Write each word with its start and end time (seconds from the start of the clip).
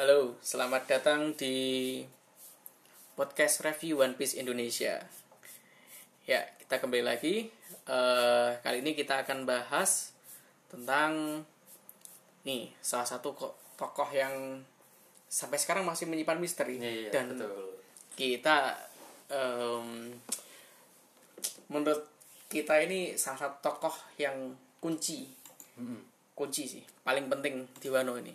Halo, 0.00 0.32
selamat 0.40 0.88
datang 0.88 1.36
di 1.36 2.00
podcast 3.12 3.60
review 3.60 4.00
One 4.00 4.16
Piece 4.16 4.32
Indonesia. 4.32 4.96
Ya, 6.24 6.40
kita 6.56 6.80
kembali 6.80 7.04
lagi. 7.04 7.52
Eh, 7.84 8.48
kali 8.64 8.80
ini 8.80 8.96
kita 8.96 9.20
akan 9.20 9.44
bahas 9.44 10.16
tentang 10.72 11.44
nih 12.48 12.72
salah 12.80 13.04
satu 13.04 13.36
ko- 13.36 13.60
tokoh 13.76 14.08
yang 14.08 14.64
sampai 15.28 15.60
sekarang 15.60 15.84
masih 15.84 16.08
menyimpan 16.08 16.40
misteri 16.40 16.80
Iya, 16.80 17.12
dan 17.12 17.36
betul. 17.36 17.76
kita 18.16 18.80
em, 19.28 20.16
menurut 21.68 22.08
kita 22.48 22.80
ini 22.80 23.20
salah 23.20 23.36
satu 23.44 23.56
tokoh 23.60 23.92
yang 24.16 24.56
kunci 24.80 25.28
Mm-mm. 25.76 26.00
kunci 26.32 26.64
sih 26.64 26.82
paling 27.04 27.28
penting 27.28 27.68
di 27.76 27.88
Wano 27.92 28.16
ini 28.16 28.32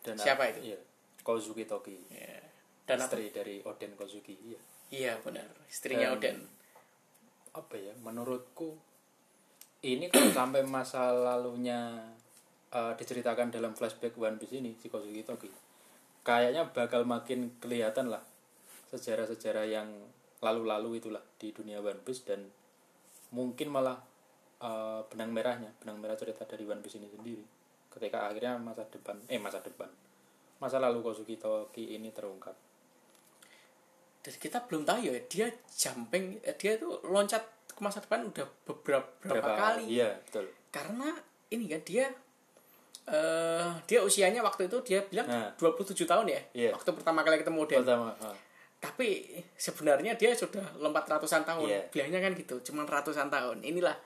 Dan 0.00 0.16
Siapa 0.16 0.48
itu? 0.48 0.72
Iya. 0.72 0.78
Kozuki 1.24 1.64
Toki. 1.64 1.96
Ya. 2.12 2.38
dan 2.84 3.00
apa 3.00 3.16
Istri 3.16 3.32
dari 3.32 3.56
Oden 3.64 3.96
Kozuki. 3.96 4.36
Iya. 4.36 4.60
Iya 4.92 5.12
benar, 5.24 5.48
istrinya 5.66 6.12
Dan- 6.12 6.20
Oden. 6.20 6.38
Apa 7.56 7.74
ya? 7.80 7.96
Menurutku 8.04 8.76
ini 9.80 10.12
kalau 10.12 10.28
sampai 10.44 10.60
masa 10.68 11.08
lalunya 11.16 11.96
eh, 12.68 12.92
diceritakan 13.00 13.48
dalam 13.48 13.72
flashback 13.72 14.12
One 14.20 14.36
Piece 14.36 14.60
ini 14.60 14.76
si 14.76 14.92
Kozuki 14.92 15.24
Toki. 15.24 15.48
Kayaknya 16.24 16.68
bakal 16.76 17.08
makin 17.08 17.56
kelihatan 17.56 18.12
lah 18.12 18.20
sejarah-sejarah 18.92 19.64
yang 19.64 19.88
lalu-lalu 20.44 21.00
itulah 21.00 21.24
di 21.40 21.56
dunia 21.56 21.80
One 21.80 22.04
Piece 22.04 22.28
dan 22.28 22.44
mungkin 23.32 23.72
malah 23.72 23.96
eh, 24.60 25.00
benang 25.08 25.32
merahnya, 25.32 25.72
benang 25.80 26.04
merah 26.04 26.20
cerita 26.20 26.44
dari 26.44 26.68
One 26.68 26.84
Piece 26.84 27.00
ini 27.00 27.08
sendiri. 27.08 27.44
Ketika 27.88 28.28
akhirnya 28.28 28.60
masa 28.60 28.84
depan, 28.90 29.16
eh 29.30 29.40
masa 29.40 29.62
depan, 29.64 29.88
masa 30.64 30.80
lalu 30.80 31.04
Kozuki 31.04 31.36
Toki 31.36 32.00
ini 32.00 32.08
terungkap. 32.08 32.56
Dan 34.24 34.32
kita 34.40 34.64
belum 34.64 34.88
tahu 34.88 35.04
ya 35.04 35.12
dia 35.28 35.52
jumping, 35.68 36.40
eh, 36.40 36.56
dia 36.56 36.80
tuh 36.80 37.04
loncat 37.04 37.44
ke 37.68 37.80
masa 37.84 38.00
depan 38.00 38.24
udah 38.24 38.48
beberapa 38.64 39.04
berapa 39.20 39.52
kali. 39.52 40.00
Iya, 40.00 40.16
betul. 40.24 40.48
Karena 40.72 41.12
ini 41.52 41.68
kan 41.68 41.84
dia 41.84 42.08
eh 43.04 43.68
dia 43.84 44.00
usianya 44.00 44.40
waktu 44.40 44.64
itu 44.64 44.80
dia 44.80 45.04
bilang 45.04 45.28
Nah. 45.28 45.52
27 45.60 46.08
tahun 46.08 46.24
ya. 46.24 46.40
Iya. 46.56 46.70
Waktu 46.72 46.90
pertama 46.96 47.20
kali 47.20 47.36
ketemu 47.36 47.68
Oden. 47.68 47.84
Pertama, 47.84 48.16
Tapi 48.80 49.08
sebenarnya 49.56 50.16
dia 50.16 50.32
sudah 50.32 50.64
lompat 50.80 51.04
ratusan 51.08 51.44
tahun. 51.44 51.68
Iya. 51.68 51.80
Bilangnya 51.92 52.20
kan 52.24 52.32
gitu, 52.32 52.56
cuman 52.72 52.88
ratusan 52.88 53.28
tahun. 53.28 53.60
Inilah 53.60 53.96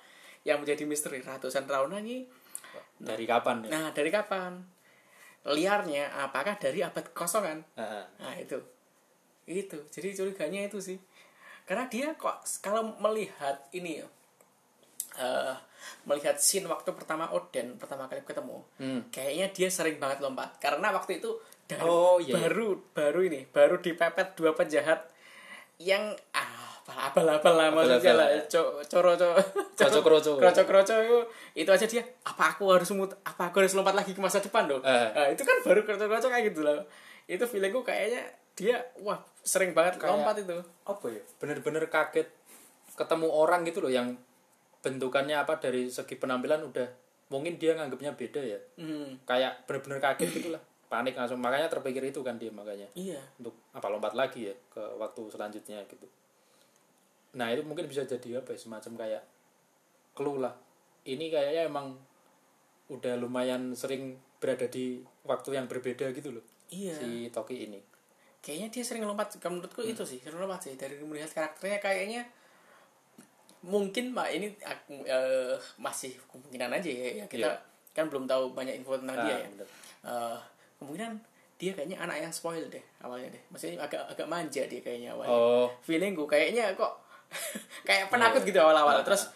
yang 0.42 0.58
menjadi 0.58 0.82
misteri 0.82 1.22
ratusan 1.22 1.66
tahun 1.70 1.94
lagi. 1.94 2.26
dari 2.98 3.30
kapan 3.30 3.62
ya? 3.62 3.70
Nah, 3.70 3.86
dari 3.94 4.10
kapan? 4.10 4.58
Liarnya 5.48 6.12
apakah 6.18 6.54
dari 6.54 6.80
abad 6.80 7.08
kosongan? 7.10 7.64
Ah. 7.74 8.04
Nah 8.18 8.34
itu 8.34 8.56
itu 9.44 9.80
jadi 9.88 10.12
curiganya 10.12 10.60
itu 10.62 10.76
sih 10.78 10.98
karena 11.64 11.84
dia 11.86 12.12
kok 12.14 12.36
kalau 12.58 12.96
melihat 12.98 13.56
ini 13.70 14.04
eh, 15.14 15.54
melihat 16.04 16.36
scene 16.36 16.66
waktu 16.66 16.92
pertama 16.92 17.28
Oden 17.30 17.76
pertama 17.76 18.04
kali 18.06 18.20
ketemu 18.22 18.60
Hmm. 18.76 19.00
kayaknya 19.08 19.46
dia 19.48 19.68
sering 19.68 19.96
banget 19.96 20.20
lompat 20.20 20.56
karena 20.58 20.90
waktu 20.90 21.16
itu 21.16 21.32
dari- 21.64 21.80
Oh, 21.80 22.16
iya, 22.18 22.28
iya. 22.28 22.34
baru 22.38 22.68
baru 22.90 23.20
ini 23.22 23.40
baru 23.46 23.78
dipepet 23.78 24.32
dua 24.34 24.52
penjahat 24.52 25.08
yang 25.78 26.12
ah 26.30 26.57
abal-abal 26.88 27.52
lah 27.52 27.68
maksudnya 27.68 28.14
lah 28.14 28.28
ya. 28.28 28.40
Co- 28.46 28.80
coro 28.82 29.12
coro 29.12 29.36
Kroco-kroco. 29.74 30.32
kroco 30.36 30.62
kroco 30.64 30.94
itu 30.96 31.18
itu 31.58 31.68
aja 31.68 31.86
dia 31.86 32.02
apa 32.24 32.50
aku 32.50 32.64
harus 32.68 32.88
mut 32.90 33.12
apa 33.20 33.48
aku 33.48 33.60
harus 33.60 33.72
lompat 33.72 33.92
lagi 33.94 34.10
ke 34.10 34.18
masa 34.18 34.38
depan 34.38 34.64
loh 34.64 34.80
Eh. 34.80 35.08
Nah, 35.10 35.28
itu 35.28 35.42
kan 35.42 35.56
baru 35.60 35.80
kroco 35.82 36.04
kroco 36.04 36.26
kayak 36.26 36.48
gitu 36.48 36.60
loh 36.62 36.80
itu 37.24 37.40
feelingku 37.42 37.82
kayaknya 37.82 38.24
dia 38.52 38.74
wah 38.98 39.16
sering 39.38 39.70
banget 39.70 39.96
Kayak- 39.96 40.16
lompat 40.16 40.36
itu 40.38 40.56
Apa 40.82 41.06
ya? 41.08 41.22
Bener-bener 41.36 41.84
kaget 41.86 42.28
ketemu 42.94 43.28
orang 43.28 43.62
gitu 43.62 43.78
loh 43.78 43.88
yang 43.88 44.16
bentukannya 44.78 45.36
apa 45.36 45.56
dari 45.56 45.86
segi 45.86 46.14
penampilan 46.14 46.64
udah 46.64 46.88
mungkin 47.28 47.54
dia 47.54 47.74
nganggapnya 47.74 48.14
beda 48.14 48.40
ya. 48.40 48.58
hmm, 48.74 49.22
Kayak 49.22 49.62
bener-bener 49.64 50.00
kaget 50.00 50.28
gitu 50.32 50.48
lah. 50.50 50.62
Panik 50.88 51.12
langsung 51.12 51.36
makanya 51.36 51.68
terpikir 51.68 52.00
itu 52.02 52.24
kan 52.24 52.34
dia 52.34 52.48
makanya 52.48 52.88
iya 52.94 53.20
untuk 53.36 53.52
apa 53.70 53.86
lompat 53.86 54.16
lagi 54.16 54.48
ya 54.48 54.54
ke 54.68 54.80
waktu 54.96 55.20
selanjutnya 55.28 55.84
gitu. 55.84 56.08
Nah, 57.34 57.52
itu 57.52 57.60
mungkin 57.60 57.84
bisa 57.84 58.02
jadi 58.02 58.40
apa 58.40 58.54
ya? 58.54 58.58
Semacam 58.58 58.92
kayak 58.96 59.22
clue 60.12 60.40
lah. 60.40 60.54
Ini 61.04 61.28
kayaknya 61.28 61.66
emang 61.66 61.92
udah 62.88 63.14
lumayan 63.16 63.76
sering 63.76 64.16
berada 64.38 64.64
di 64.64 64.96
waktu 65.22 65.52
yang 65.52 65.66
berbeda 65.66 66.08
gitu 66.10 66.32
loh. 66.32 66.44
iya 66.68 66.92
Si 66.92 67.28
Toki 67.28 67.64
ini. 67.64 67.80
kayaknya 68.38 68.70
dia 68.70 68.84
sering 68.86 69.02
lompat 69.02 69.34
menurutku 69.42 69.82
itu 69.82 70.06
sih 70.06 70.22
sering 70.22 70.38
lompat 70.38 70.62
sih 70.62 70.72
dari 70.72 70.94
melihat 71.02 71.26
karakternya 71.28 71.82
kayaknya 71.82 72.22
mungkin 73.60 74.14
pak 74.14 74.30
ini 74.30 74.54
aku, 74.62 75.02
eh, 75.02 75.58
masih 75.76 76.14
kemungkinan 76.30 76.70
aja 76.70 76.86
ya, 76.88 77.08
ya 77.18 77.26
kita 77.26 77.50
Iya. 77.50 77.58
kan 77.92 78.06
belum 78.06 78.24
tahu 78.24 78.54
banyak 78.54 78.78
info 78.78 78.94
tentang 78.94 79.18
dia 79.18 79.34
Ah, 79.34 79.40
ya 79.42 79.48
bener. 79.50 79.68
Eh, 80.06 80.38
kemungkinan 80.78 81.12
dia 81.58 81.72
kayaknya 81.74 81.98
anak 81.98 82.16
yang 82.22 82.30
spoil 82.30 82.62
deh 82.64 82.84
awalnya 83.02 83.26
deh 83.28 83.42
maksudnya 83.50 83.82
agak 83.82 84.06
agak 84.06 84.30
manja 84.30 84.62
dia 84.62 84.78
kayaknya 84.78 85.10
awalnya 85.10 85.34
Oh, 85.34 85.66
feelingku 85.82 86.22
kayaknya 86.24 86.70
kok 86.78 86.94
kayak 87.86 88.08
penakut 88.08 88.42
gitu 88.42 88.58
awal-awal. 88.58 89.00
Terus 89.02 89.28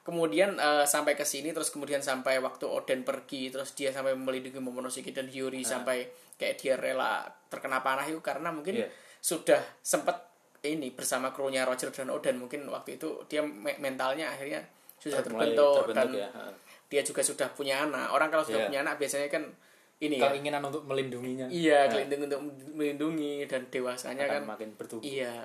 kemudian 0.00 0.56
eh, 0.56 0.84
sampai 0.84 1.12
ke 1.12 1.22
sini 1.22 1.50
terus 1.50 1.68
kemudian 1.68 2.00
sampai 2.00 2.38
waktu 2.38 2.64
Oden 2.64 3.04
pergi 3.04 3.48
terus 3.48 3.74
dia 3.74 3.90
sampai 3.90 4.16
melindungi 4.16 4.58
Momonosuke 4.58 5.12
dan 5.12 5.28
Hyuri 5.28 5.60
sampai 5.62 6.08
kayak 6.34 6.54
dia 6.56 6.74
rela 6.74 7.20
terkena 7.46 7.84
panah 7.84 8.08
itu 8.08 8.18
karena 8.18 8.48
mungkin 8.48 8.80
Iya. 8.80 8.88
sudah 9.20 9.60
sempat 9.78 10.24
ini 10.62 10.88
bersama 10.90 11.30
krunya 11.30 11.62
Roger 11.62 11.88
dan 11.88 12.08
Oden 12.08 12.36
mungkin 12.38 12.64
waktu 12.66 12.96
itu 12.96 13.22
dia 13.26 13.40
me- 13.40 13.76
mentalnya 13.76 14.28
akhirnya 14.28 14.64
sudah 14.96 15.20
terbentuk, 15.20 15.84
terbentuk 15.84 15.92
dan 15.96 16.08
ya. 16.12 16.28
Dia 16.90 17.00
juga 17.00 17.22
sudah 17.22 17.48
punya 17.48 17.86
anak. 17.86 18.10
Orang 18.10 18.28
kalau 18.28 18.42
sudah 18.42 18.56
Iya. 18.56 18.68
punya 18.68 18.80
anak 18.82 18.94
biasanya 18.96 19.28
kan 19.28 19.44
ini 20.00 20.16
ya. 20.16 20.26
Keinginan 20.26 20.64
untuk 20.64 20.82
melindunginya. 20.82 21.46
Iya 21.46 21.86
Nah, 21.86 21.92
kelindung 21.92 22.20
untuk 22.26 22.40
melindungi 22.74 23.44
dan 23.46 23.68
dewasanya 23.68 24.24
akan 24.26 24.32
kan. 24.34 24.42
makin 24.48 24.68
bertumbuh. 24.74 25.04
Iya. 25.04 25.36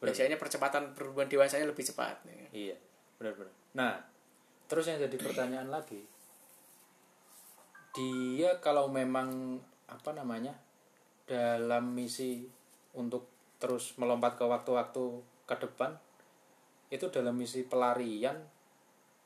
Biasanya 0.00 0.36
percepatan 0.36 0.92
pertumbuhan 0.92 1.26
dewasanya 1.26 1.66
lebih 1.66 1.84
cepat. 1.84 2.20
iya 2.52 2.76
benar-benar 3.16 3.52
nah 3.72 3.96
terus 4.68 4.88
yang 4.88 5.00
jadi 5.00 5.16
pertanyaan 5.16 5.72
lagi 5.72 6.04
dia 7.96 8.60
kalau 8.60 8.92
memang 8.92 9.56
apa 9.88 10.10
namanya 10.12 10.52
dalam 11.24 11.96
misi 11.96 12.44
untuk 12.92 13.24
terus 13.56 13.96
melompat 13.96 14.36
ke 14.36 14.44
waktu-waktu 14.44 15.04
ke 15.48 15.56
depan 15.64 15.96
itu 16.92 17.08
dalam 17.08 17.32
misi 17.40 17.64
pelarian 17.64 18.36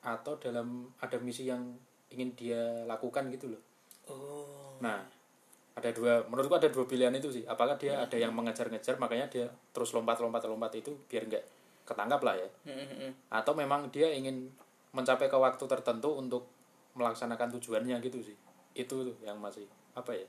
atau 0.07 0.39
dalam 0.39 0.87
ada 1.03 1.19
misi 1.19 1.51
yang 1.51 1.67
ingin 2.15 2.31
dia 2.39 2.87
lakukan 2.87 3.27
gitu 3.35 3.51
loh 3.51 3.63
Oh. 4.11 4.75
Nah, 4.83 5.07
ada 5.71 5.91
dua, 5.93 6.27
menurutku 6.27 6.55
ada 6.55 6.69
dua 6.69 6.85
pilihan 6.85 7.15
itu 7.15 7.31
sih. 7.31 7.45
Apakah 7.47 7.75
dia 7.75 7.97
ada 7.97 8.17
yang 8.17 8.35
mengejar-ngejar, 8.35 8.99
makanya 8.99 9.27
dia 9.27 9.47
terus 9.71 9.91
lompat-lompat-lompat 9.91 10.73
itu 10.77 10.93
biar 11.07 11.25
nggak 11.25 11.45
ketangkap 11.87 12.21
lah 12.21 12.35
ya. 12.37 12.49
Atau 13.31 13.55
memang 13.55 13.89
dia 13.89 14.11
ingin 14.11 14.51
mencapai 14.91 15.27
ke 15.27 15.39
waktu 15.39 15.65
tertentu 15.65 16.19
untuk 16.19 16.51
melaksanakan 16.95 17.55
tujuannya 17.57 18.03
gitu 18.03 18.19
sih. 18.21 18.37
Itu 18.75 19.15
yang 19.23 19.39
masih 19.39 19.65
apa 19.95 20.13
ya? 20.13 20.27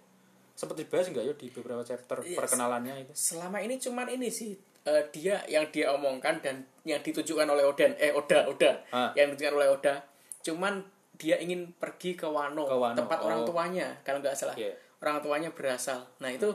Sempat 0.53 0.77
dibahas 0.77 1.09
nggak 1.09 1.25
ya 1.25 1.33
di 1.33 1.47
beberapa 1.49 1.81
chapter 1.81 2.21
Yes. 2.21 2.37
perkenalannya 2.37 2.93
itu? 3.01 3.11
Selama 3.13 3.57
ini 3.59 3.75
cuman 3.75 4.07
ini 4.07 4.29
sih 4.29 4.53
eh, 4.81 5.03
dia 5.09 5.41
yang 5.45 5.65
dia 5.69 5.89
omongkan 5.89 6.41
dan 6.41 6.61
yang 6.83 7.01
ditunjukkan 7.01 7.45
oleh 7.45 7.65
Oden 7.65 7.93
eh 7.97 8.09
Oda 8.09 8.49
Oda 8.49 8.71
Ah. 8.89 9.09
yang 9.13 9.29
ditunjukkan 9.29 9.57
oleh 9.57 9.69
Oda 9.69 9.93
cuman 10.41 10.81
dia 11.13 11.37
ingin 11.37 11.69
pergi 11.77 12.17
ke 12.17 12.25
Wano, 12.25 12.65
Ke 12.65 12.73
Wano, 12.73 12.97
tempat 12.97 13.21
orang 13.21 13.45
oh. 13.45 13.47
tuanya 13.47 13.93
kalau 14.01 14.17
nggak 14.17 14.33
salah 14.33 14.57
Iya. 14.57 14.73
Orang 15.01 15.17
tuanya 15.19 15.49
berasal. 15.49 16.05
Nah 16.21 16.29
itu 16.29 16.47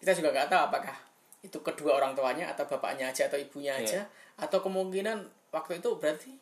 kita 0.00 0.16
juga 0.16 0.32
nggak 0.32 0.48
tahu 0.48 0.62
apakah 0.72 0.96
itu 1.40 1.56
kedua 1.60 1.96
orang 1.96 2.12
tuanya 2.12 2.48
atau 2.48 2.64
bapaknya 2.64 3.08
aja 3.08 3.28
atau 3.28 3.36
ibunya 3.36 3.72
Iya. 3.76 3.84
aja 3.84 4.00
atau 4.40 4.60
kemungkinan 4.60 5.20
waktu 5.52 5.80
itu 5.80 5.88
berarti 5.96 6.32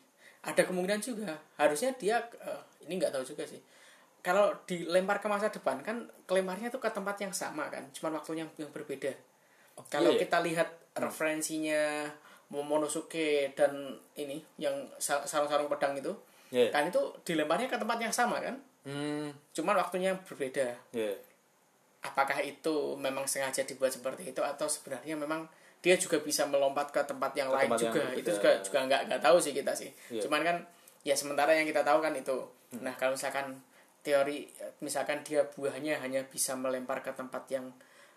ada 0.41 0.63
kemungkinan 0.63 0.99
juga. 0.99 1.35
Harusnya 1.55 1.91
dia 1.95 2.19
eh, 2.39 2.61
ini 2.87 2.95
nggak 2.97 3.11
tahu 3.11 3.23
juga 3.25 3.43
sih. 3.43 3.59
Kalau 4.19 4.51
dilempar 4.67 5.19
ke 5.19 5.27
masa 5.27 5.47
depan 5.47 5.79
kan 5.79 6.03
kelemparnya 6.27 6.67
tuh 6.67 6.79
ke 6.79 6.91
tempat 6.91 7.15
yang 7.19 7.31
sama 7.31 7.71
kan 7.71 7.87
cuman 7.91 8.19
waktunya 8.19 8.43
yang 8.55 8.71
berbeda. 8.71 9.11
Kalau 9.87 10.11
iya. 10.11 10.19
kita 10.19 10.43
lihat 10.43 10.67
referensinya 10.95 12.03
Momonosuke 12.49 13.53
dan 13.53 13.71
ini 14.17 14.41
yang 14.57 14.73
sa- 14.97 15.23
sarung-sarung 15.23 15.69
pedang 15.69 15.95
itu 15.95 16.11
Iya. 16.49 16.73
kan 16.73 16.89
itu 16.89 16.97
dilemparnya 17.21 17.69
ke 17.69 17.77
tempat 17.77 18.01
yang 18.01 18.09
sama 18.11 18.41
kan? 18.41 18.57
Hmm, 18.83 19.29
cuman 19.53 19.77
waktunya 19.77 20.17
berbeda. 20.25 20.73
Ya. 20.91 21.13
Apakah 22.01 22.39
itu 22.39 22.95
memang 22.95 23.25
sengaja 23.25 23.61
dibuat 23.61 23.91
seperti 23.91 24.29
itu 24.29 24.39
atau 24.39 24.65
sebenarnya 24.65 25.15
memang 25.15 25.43
dia 25.79 25.95
juga 25.95 26.19
bisa 26.19 26.43
melompat 26.43 26.89
ke 26.89 26.99
tempat 27.01 27.31
yang 27.33 27.47
Ke 27.49 27.55
lain 27.55 27.69
tempat 27.69 27.79
yang 27.79 27.85
juga 27.89 28.01
berbeda. 28.05 28.19
itu 28.19 28.29
juga 28.33 28.51
juga 28.59 28.79
nggak 28.85 29.01
nggak 29.07 29.21
tahu 29.21 29.37
sih 29.37 29.51
kita 29.51 29.71
sih 29.73 29.89
Iya. 30.09 30.21
cuman 30.23 30.41
kan 30.41 30.57
ya 31.01 31.15
sementara 31.15 31.51
yang 31.51 31.63
kita 31.63 31.81
tahu 31.81 31.99
kan 31.99 32.11
itu 32.13 32.37
nah 32.77 32.93
kalau 32.93 33.15
misalkan 33.15 33.59
teori 33.99 34.47
misalkan 34.79 35.19
dia 35.21 35.43
buahnya 35.43 35.99
hanya 35.99 36.23
bisa 36.23 36.55
melempar 36.55 36.99
ke 36.99 37.11
tempat 37.11 37.43
yang 37.49 37.67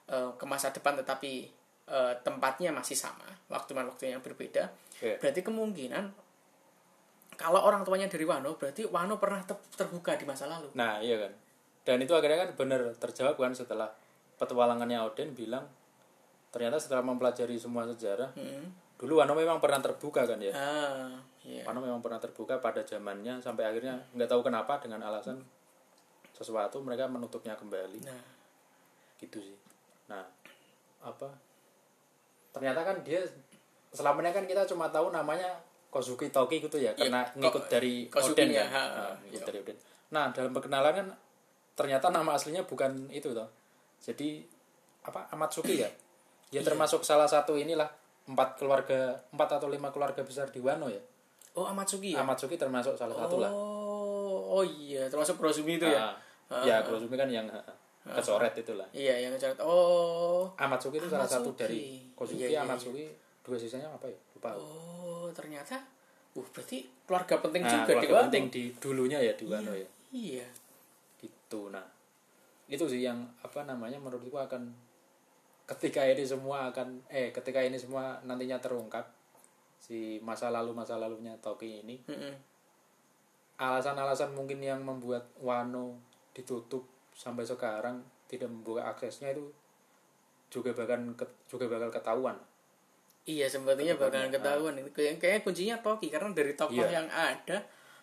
eh, 0.06 0.30
ke 0.32 0.44
masa 0.44 0.70
depan 0.70 0.94
tetapi 0.96 1.50
eh, 1.86 2.12
tempatnya 2.22 2.70
masih 2.70 2.94
sama 2.94 3.26
waktu 3.48 3.72
waktu 3.72 4.10
yang 4.10 4.22
berbeda 4.22 4.70
Iya. 4.98 5.18
berarti 5.18 5.42
kemungkinan 5.42 6.04
kalau 7.34 7.58
orang 7.58 7.82
tuanya 7.82 8.06
dari 8.06 8.22
Wano 8.22 8.54
berarti 8.54 8.86
Wano 8.86 9.18
pernah 9.18 9.42
ter- 9.42 9.58
terbuka 9.74 10.14
di 10.14 10.22
masa 10.22 10.46
lalu 10.46 10.70
Nah, 10.74 11.02
iya 11.02 11.18
kan. 11.18 11.32
Dan 11.82 11.98
itu 11.98 12.12
akhirnya 12.12 12.38
kan 12.40 12.50
benar 12.54 12.80
terjawab 12.94 13.34
kan 13.34 13.52
setelah 13.52 13.90
petualangannya 14.36 14.98
Odin 15.00 15.32
bilang 15.32 15.66
ternyata 16.48 16.76
setelah 16.76 17.00
mempelajari 17.02 17.56
semua 17.56 17.82
sejarah, 17.84 18.28
Hmm. 18.32 18.68
dulu 18.94 19.18
Wano 19.18 19.32
memang 19.32 19.58
pernah 19.58 19.80
terbuka 19.80 20.22
kan 20.22 20.36
ya. 20.36 20.52
ah 20.52 21.10
iya 21.42 21.64
Wano 21.64 21.80
memang 21.80 21.98
pernah 21.98 22.18
terbuka 22.18 22.58
pada 22.58 22.82
zamannya 22.82 23.38
sampai 23.38 23.66
akhirnya 23.66 23.98
nggak 24.12 24.28
tahu 24.28 24.42
kenapa 24.42 24.78
dengan 24.78 25.02
alasan 25.02 25.42
sesuatu 26.32 26.78
mereka 26.78 27.06
menutupnya 27.06 27.54
kembali. 27.54 28.02
nah 28.02 28.22
Gitu 29.16 29.38
sih. 29.40 29.56
Nah, 30.06 30.22
apa? 31.00 31.30
Ternyata 32.52 32.82
kan 32.84 32.96
dia 33.00 33.22
selama 33.88 34.20
ini 34.20 34.30
kan 34.30 34.44
kita 34.44 34.62
cuma 34.64 34.86
tahu 34.88 35.08
namanya 35.08 35.48
Kozuki 35.88 36.28
Toki 36.28 36.58
gitu 36.58 36.76
ya, 36.76 36.90
karena 36.92 37.20
ko- 37.26 37.38
ngikut 37.38 37.64
dari 37.68 38.08
Kozuki 38.08 38.38
Odin 38.38 38.48
ya, 38.50 38.64
kan. 38.64 38.72
ha, 38.72 38.82
Nah, 38.82 39.14
ngikut 39.22 39.42
dari 39.44 39.58
Odin. 39.60 39.76
Nah, 40.10 40.24
dalam 40.30 40.50
perkenalan 40.50 40.92
kan 40.94 41.06
ternyata 41.72 42.12
nama 42.12 42.36
aslinya 42.36 42.62
bukan 42.64 43.08
itu 43.08 43.32
toh. 43.32 43.48
Jadi 44.02 44.42
apa 45.02 45.26
Amatsuki 45.32 45.82
ya? 45.82 45.90
Ya 46.52 46.60
termasuk 46.60 47.00
salah 47.02 47.24
satu 47.26 47.56
inilah 47.56 47.88
empat 48.22 48.54
keluarga 48.60 49.18
empat 49.34 49.58
atau 49.58 49.66
lima 49.66 49.90
keluarga 49.90 50.22
besar 50.22 50.46
di 50.52 50.62
Wano 50.62 50.86
ya. 50.86 51.00
oh 51.52 51.66
Amatsuki 51.68 52.14
ya 52.14 52.22
Amatsuki 52.22 52.54
termasuk 52.56 52.94
salah 52.96 53.12
satu 53.12 53.36
lah. 53.42 53.50
oh 53.50 54.56
oh 54.56 54.64
iya 54.64 55.04
termasuk 55.10 55.36
Kurosumi 55.36 55.76
itu 55.76 55.84
ya 55.90 56.14
Ah, 56.52 56.60
ya, 56.68 56.84
Kurosumi 56.84 57.16
kan 57.16 57.26
yang 57.28 57.48
ah, 57.48 57.64
kecoret 58.04 58.52
itulah. 58.56 58.84
iya 58.92 59.16
yang 59.18 59.32
ngecat 59.34 59.56
oh 59.64 60.48
Amatsuki 60.54 61.00
itu 61.00 61.08
salah 61.08 61.24
satu 61.26 61.50
dari 61.56 62.04
Kozuki, 62.14 62.46
Iya, 62.46 62.46
iya, 62.46 62.58
iya. 62.60 62.68
Amatsuki, 62.68 63.04
dua 63.42 63.56
sisanya 63.58 63.88
apa 63.90 64.06
ya? 64.06 64.16
Lupa. 64.36 64.52
oh 64.54 65.28
ternyata 65.34 65.76
uh 66.32 66.46
berarti 66.52 66.84
keluarga 67.04 67.34
penting 67.42 67.62
nah, 67.64 67.70
juga 67.72 67.82
di 67.84 67.88
keluarga 67.92 68.12
Wano 68.14 68.24
penting 68.30 68.44
di 68.48 68.62
dulunya 68.80 69.18
ya 69.20 69.32
di 69.36 69.44
Wano 69.48 69.72
ya. 69.76 69.88
iya 70.14 70.46
Gitu. 71.52 71.68
Nah, 71.68 71.84
itu 72.64 72.88
sih 72.88 73.04
yang 73.04 73.20
apa 73.44 73.68
namanya 73.68 74.00
menurutku 74.00 74.32
akan 74.32 74.72
ketika 75.68 76.00
ini 76.02 76.24
semua 76.24 76.72
akan 76.72 77.04
eh 77.12 77.28
ketika 77.28 77.60
ini 77.60 77.76
semua 77.76 78.16
nantinya 78.24 78.56
terungkap 78.56 79.04
si 79.76 80.16
masa 80.24 80.48
lalu 80.48 80.72
masa 80.72 80.96
lalunya 80.96 81.36
Toki 81.38 81.84
ini 81.84 82.00
alasan-alasan 83.60 84.32
mungkin 84.32 84.58
yang 84.58 84.80
membuat 84.80 85.28
Wano 85.38 86.00
ditutup 86.32 86.82
sampai 87.12 87.44
sekarang 87.44 88.00
tidak 88.26 88.48
membuka 88.48 88.88
aksesnya 88.88 89.36
itu 89.36 89.52
juga 90.48 90.72
bahkan 90.72 91.12
ke- 91.12 91.36
juga 91.46 91.68
bakal 91.68 91.92
ketahuan 91.92 92.36
Iya 93.22 93.46
sepertinya 93.46 93.94
bakalan 93.94 94.34
ketahuan 94.34 94.74
itu 94.74 94.90
kayak 94.90 95.20
kayaknya 95.20 95.40
kuncinya 95.44 95.76
Toki 95.78 96.08
karena 96.10 96.32
dari 96.34 96.56
tokoh 96.56 96.74
Iya. 96.74 97.04
yang 97.04 97.08
ada 97.08 97.58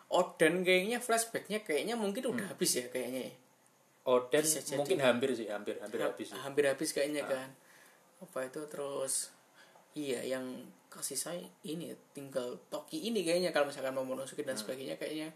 Oden 0.09 0.61
kayaknya 0.61 0.97
flashbacknya 0.97 1.61
kayaknya 1.61 1.93
mungkin 1.93 2.25
udah 2.27 2.49
habis 2.49 2.75
ya 2.75 2.85
kayaknya 2.87 3.29
ya. 3.29 3.33
Oden 4.05 4.41
Bisa 4.41 4.59
jadi. 4.59 4.77
mungkin 4.77 4.99
hampir 4.99 5.29
sih 5.31 5.45
hampir 5.45 5.77
hampir 5.77 5.99
Ha- 5.99 6.09
habis 6.09 6.27
sih. 6.27 6.39
hampir 6.39 6.65
habis 6.65 6.89
kayaknya 6.89 7.23
kan 7.23 7.49
apa 8.19 8.39
itu 8.43 8.61
terus 8.65 9.29
iya 9.93 10.25
yang 10.25 10.43
kasih 10.87 11.13
saya 11.13 11.39
ini 11.61 11.93
tinggal 12.09 12.57
Toki 12.67 13.05
ini 13.05 13.21
kayaknya 13.21 13.49
kalau 13.49 13.69
misalkan 13.69 13.93
mau 13.93 14.01
Momonosuke 14.01 14.41
dan 14.41 14.57
sebagainya 14.57 14.97
kayaknya 14.97 15.29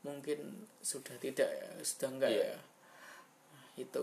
mungkin 0.00 0.38
sudah 0.78 1.16
tidak 1.18 1.48
ya, 1.48 1.66
sudah 1.80 2.08
enggak 2.10 2.30
Iya. 2.30 2.44
ya 2.46 2.58
Nah, 3.50 3.66
itu 3.76 4.02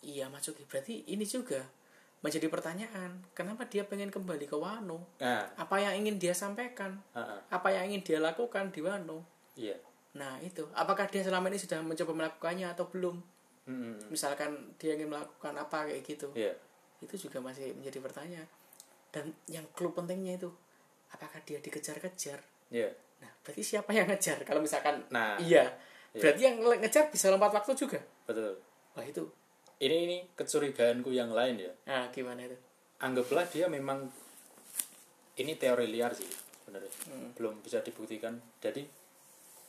iya 0.00 0.24
Matsuki 0.28 0.62
berarti 0.62 1.08
ini 1.08 1.24
juga 1.24 1.64
menjadi 2.18 2.50
pertanyaan 2.50 3.22
kenapa 3.30 3.62
dia 3.70 3.86
pengen 3.86 4.10
kembali 4.10 4.50
ke 4.50 4.56
Wano? 4.58 5.06
Nah, 5.22 5.46
apa 5.54 5.78
yang 5.78 5.94
ingin 6.02 6.18
dia 6.18 6.34
sampaikan? 6.34 6.98
Ah, 7.14 7.38
apa 7.46 7.70
yang 7.70 7.94
ingin 7.94 8.02
dia 8.02 8.18
lakukan 8.18 8.74
di 8.74 8.82
Wano? 8.82 9.22
Iya. 9.58 9.74
nah 10.18 10.34
itu. 10.42 10.66
Apakah 10.74 11.06
dia 11.06 11.22
selama 11.22 11.46
ini 11.46 11.60
sudah 11.60 11.78
mencoba 11.78 12.10
melakukannya 12.16 12.66
atau 12.74 12.90
belum? 12.90 13.22
Hmm, 13.70 14.00
misalkan 14.10 14.74
dia 14.80 14.98
ingin 14.98 15.12
melakukan 15.14 15.54
apa 15.54 15.86
kayak 15.86 16.02
gitu. 16.02 16.30
Iya. 16.34 16.54
itu 16.98 17.30
juga 17.30 17.38
masih 17.38 17.78
menjadi 17.78 18.02
pertanyaan. 18.02 18.48
Dan 19.14 19.30
yang 19.46 19.62
clue 19.78 19.94
pentingnya 19.94 20.34
itu 20.42 20.50
apakah 21.14 21.38
dia 21.46 21.62
dikejar-kejar? 21.62 22.42
Iya. 22.74 22.90
nah 23.22 23.30
berarti 23.46 23.62
siapa 23.62 23.90
yang 23.94 24.10
ngejar? 24.10 24.42
Kalau 24.42 24.58
misalkan 24.58 25.06
Nah, 25.14 25.38
iya. 25.38 25.70
berarti 26.10 26.42
yang 26.42 26.58
ngejar 26.58 27.06
bisa 27.14 27.30
lompat 27.30 27.54
waktu 27.54 27.78
juga? 27.78 28.02
Betul. 28.26 28.58
wah 28.98 29.06
itu 29.06 29.22
Ini 29.78 29.96
ini 30.04 30.16
kecurigaanku 30.34 31.10
yang 31.10 31.30
lain 31.30 31.54
ya. 31.58 31.72
nah 31.86 32.10
gimana 32.10 32.42
itu 32.42 32.58
Anggaplah 32.98 33.46
dia 33.46 33.70
memang 33.70 34.10
ini 35.38 35.54
teori 35.54 35.86
liar 35.86 36.10
sih 36.10 36.26
sebenarnya. 36.26 36.90
Hmm. 37.06 37.30
Belum 37.32 37.62
bisa 37.62 37.78
dibuktikan. 37.78 38.34
Jadi 38.58 38.82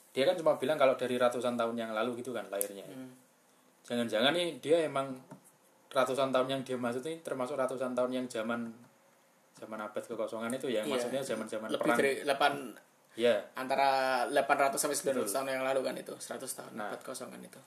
dia 0.09 0.25
kan 0.25 0.33
cuma 0.33 0.57
bilang 0.57 0.75
kalau 0.75 0.97
dari 0.97 1.13
ratusan 1.13 1.53
tahun 1.53 1.77
yang 1.77 1.91
lalu 1.93 2.17
gitu 2.19 2.33
kan 2.33 2.49
lahirnya. 2.49 2.89
Hmm. 2.89 3.13
Jangan-jangan 3.85 4.33
nih 4.33 4.57
dia 4.57 4.81
emang 4.81 5.13
ratusan 5.89 6.33
tahun 6.33 6.47
yang 6.49 6.61
dia 6.63 6.73
maksud 6.73 7.05
ini 7.05 7.21
termasuk 7.21 7.53
ratusan 7.53 7.93
tahun 7.93 8.11
yang 8.11 8.25
zaman 8.25 8.65
zaman 9.57 9.79
abad 9.79 10.01
kekosongan 10.01 10.49
itu 10.51 10.69
ya 10.69 10.81
Iya. 10.81 10.89
maksudnya 10.89 11.21
zaman-zaman 11.21 11.67
lebih 11.69 11.81
perang. 11.83 11.97
dari 11.97 12.11
8 12.25 12.89
Ya, 13.19 13.35
antara 13.53 14.23
800 14.31 14.79
sampai 14.79 14.95
900 14.95 15.27
tahun 15.27 15.49
yang 15.51 15.65
lalu 15.65 15.81
kan 15.83 15.91
itu 15.93 16.13
100 16.15 16.39
tahun 16.55 16.71
Nah. 16.73 16.87
abad 16.87 17.01
kosongan 17.03 17.41
itu 17.43 17.59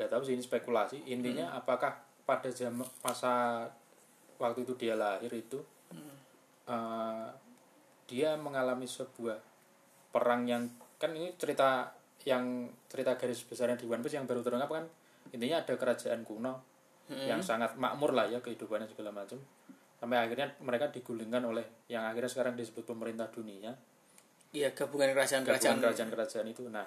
nggak 0.00 0.08
tahu 0.16 0.24
sih 0.24 0.32
ini 0.32 0.40
spekulasi. 0.40 1.04
Intinya 1.12 1.52
apakah 1.52 1.92
pada 2.24 2.48
zaman 2.48 2.88
masa 3.04 3.68
waktu 4.40 4.64
itu 4.64 4.72
dia 4.80 4.96
lahir 4.96 5.28
itu 5.28 5.60
eh, 6.64 7.28
dia 8.08 8.32
mengalami 8.40 8.88
sebuah 8.88 9.36
perang 10.08 10.48
yang 10.48 10.64
kan 10.96 11.12
ini 11.12 11.36
cerita 11.36 11.92
yang 12.24 12.72
cerita 12.88 13.20
garis 13.20 13.44
besarnya 13.44 13.76
di 13.76 13.84
One 13.84 14.00
Piece 14.00 14.16
yang 14.16 14.24
baru 14.24 14.40
terungkap 14.40 14.72
kan? 14.72 14.84
Intinya 15.36 15.60
ada 15.60 15.76
kerajaan 15.76 16.24
kuno 16.24 16.64
yang 17.10 17.42
sangat 17.42 17.74
makmur 17.74 18.14
lah 18.14 18.30
ya 18.30 18.40
kehidupannya 18.40 18.88
segala 18.88 19.10
macam. 19.12 19.36
Sampai 20.00 20.16
akhirnya 20.16 20.48
mereka 20.64 20.88
digulingkan 20.88 21.44
oleh 21.44 21.84
yang 21.92 22.08
akhirnya 22.08 22.30
sekarang 22.32 22.56
disebut 22.56 22.88
pemerintah 22.88 23.28
dunia. 23.28 23.74
Iya 24.56 24.72
gabungan 24.72 25.12
kerajaan-kerajaan. 25.12 25.76
Gabungan 25.76 25.84
kerajaan-kerajaan 25.90 26.46
itu. 26.48 26.62
Nah 26.72 26.86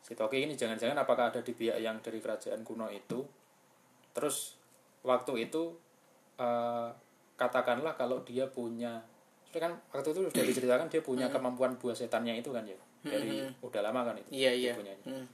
si 0.00 0.16
Toki 0.16 0.42
ini 0.48 0.56
jangan-jangan 0.56 1.04
apakah 1.04 1.30
ada 1.30 1.40
di 1.44 1.52
pihak 1.52 1.78
yang 1.80 2.00
dari 2.00 2.18
kerajaan 2.18 2.64
kuno 2.64 2.88
itu? 2.88 3.22
Terus 4.16 4.56
waktu 5.04 5.48
itu 5.48 5.76
eh, 6.40 6.88
katakanlah 7.36 7.96
kalau 7.96 8.20
dia 8.24 8.48
punya 8.48 9.00
Soalnya 9.50 9.66
kan 9.66 9.72
waktu 9.90 10.08
itu 10.14 10.20
sudah 10.30 10.46
diceritakan 10.46 10.86
dia 10.86 11.02
punya 11.02 11.26
kemampuan 11.26 11.74
buah 11.74 11.96
setannya 11.96 12.38
itu 12.38 12.54
kan 12.54 12.62
ya? 12.62 12.78
Dari 13.02 13.42
udah 13.58 13.80
lama 13.82 14.06
kan 14.06 14.14
itu 14.14 14.30
dia 14.30 14.54
iya. 14.54 14.72
punyanya. 14.78 15.06
Hmm. 15.06 15.26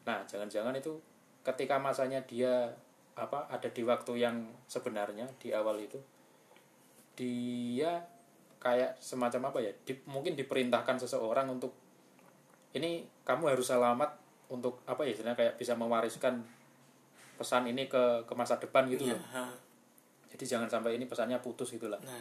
nah 0.00 0.24
jangan-jangan 0.24 0.72
itu 0.74 0.96
ketika 1.44 1.76
masanya 1.76 2.24
dia 2.24 2.72
apa 3.14 3.44
ada 3.52 3.68
di 3.68 3.84
waktu 3.84 4.16
yang 4.16 4.48
sebenarnya 4.64 5.28
di 5.36 5.52
awal 5.52 5.76
itu 5.76 6.00
dia 7.14 8.00
kayak 8.58 8.98
semacam 8.98 9.54
apa 9.54 9.58
ya? 9.62 9.72
Di- 9.86 10.02
mungkin 10.10 10.34
diperintahkan 10.34 10.98
seseorang 10.98 11.46
untuk 11.54 11.70
ini 12.70 13.02
kamu 13.22 13.50
harus 13.50 13.66
selamat 13.66 14.10
untuk 14.50 14.82
apa 14.86 15.02
ya 15.06 15.14
istilahnya 15.14 15.38
kayak 15.38 15.54
bisa 15.58 15.74
mewariskan 15.74 16.42
pesan 17.34 17.66
ini 17.66 17.86
ke 17.86 18.22
ke 18.28 18.32
masa 18.36 18.60
depan 18.60 18.84
gitu 18.86 19.08
Iya, 19.08 19.16
loh. 19.16 19.54
jadi 20.30 20.44
jangan 20.56 20.68
sampai 20.68 21.00
ini 21.00 21.08
pesannya 21.08 21.40
putus 21.40 21.72
gitu 21.72 21.88
lah. 21.88 21.96
Nah, 22.04 22.20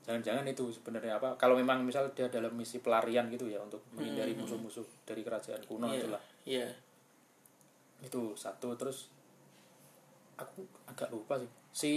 jangan-jangan 0.00 0.42
itu 0.48 0.72
sebenarnya 0.72 1.20
apa 1.20 1.36
kalau 1.36 1.54
memang 1.54 1.84
misal 1.84 2.08
dia 2.16 2.26
dalam 2.26 2.50
misi 2.56 2.80
pelarian 2.80 3.28
gitu 3.28 3.46
ya 3.46 3.60
untuk 3.60 3.84
menghindari 3.92 4.32
musuh-musuh 4.32 4.82
dari 5.04 5.20
kerajaan 5.20 5.60
kuno 5.68 5.86
Iya, 5.92 5.98
itulah 6.00 6.22
iya. 6.48 6.66
Itu 8.00 8.32
satu. 8.32 8.72
Terus 8.80 9.12
aku 10.40 10.64
agak 10.88 11.12
lupa 11.12 11.36
sih. 11.36 11.50
Si 11.70 11.92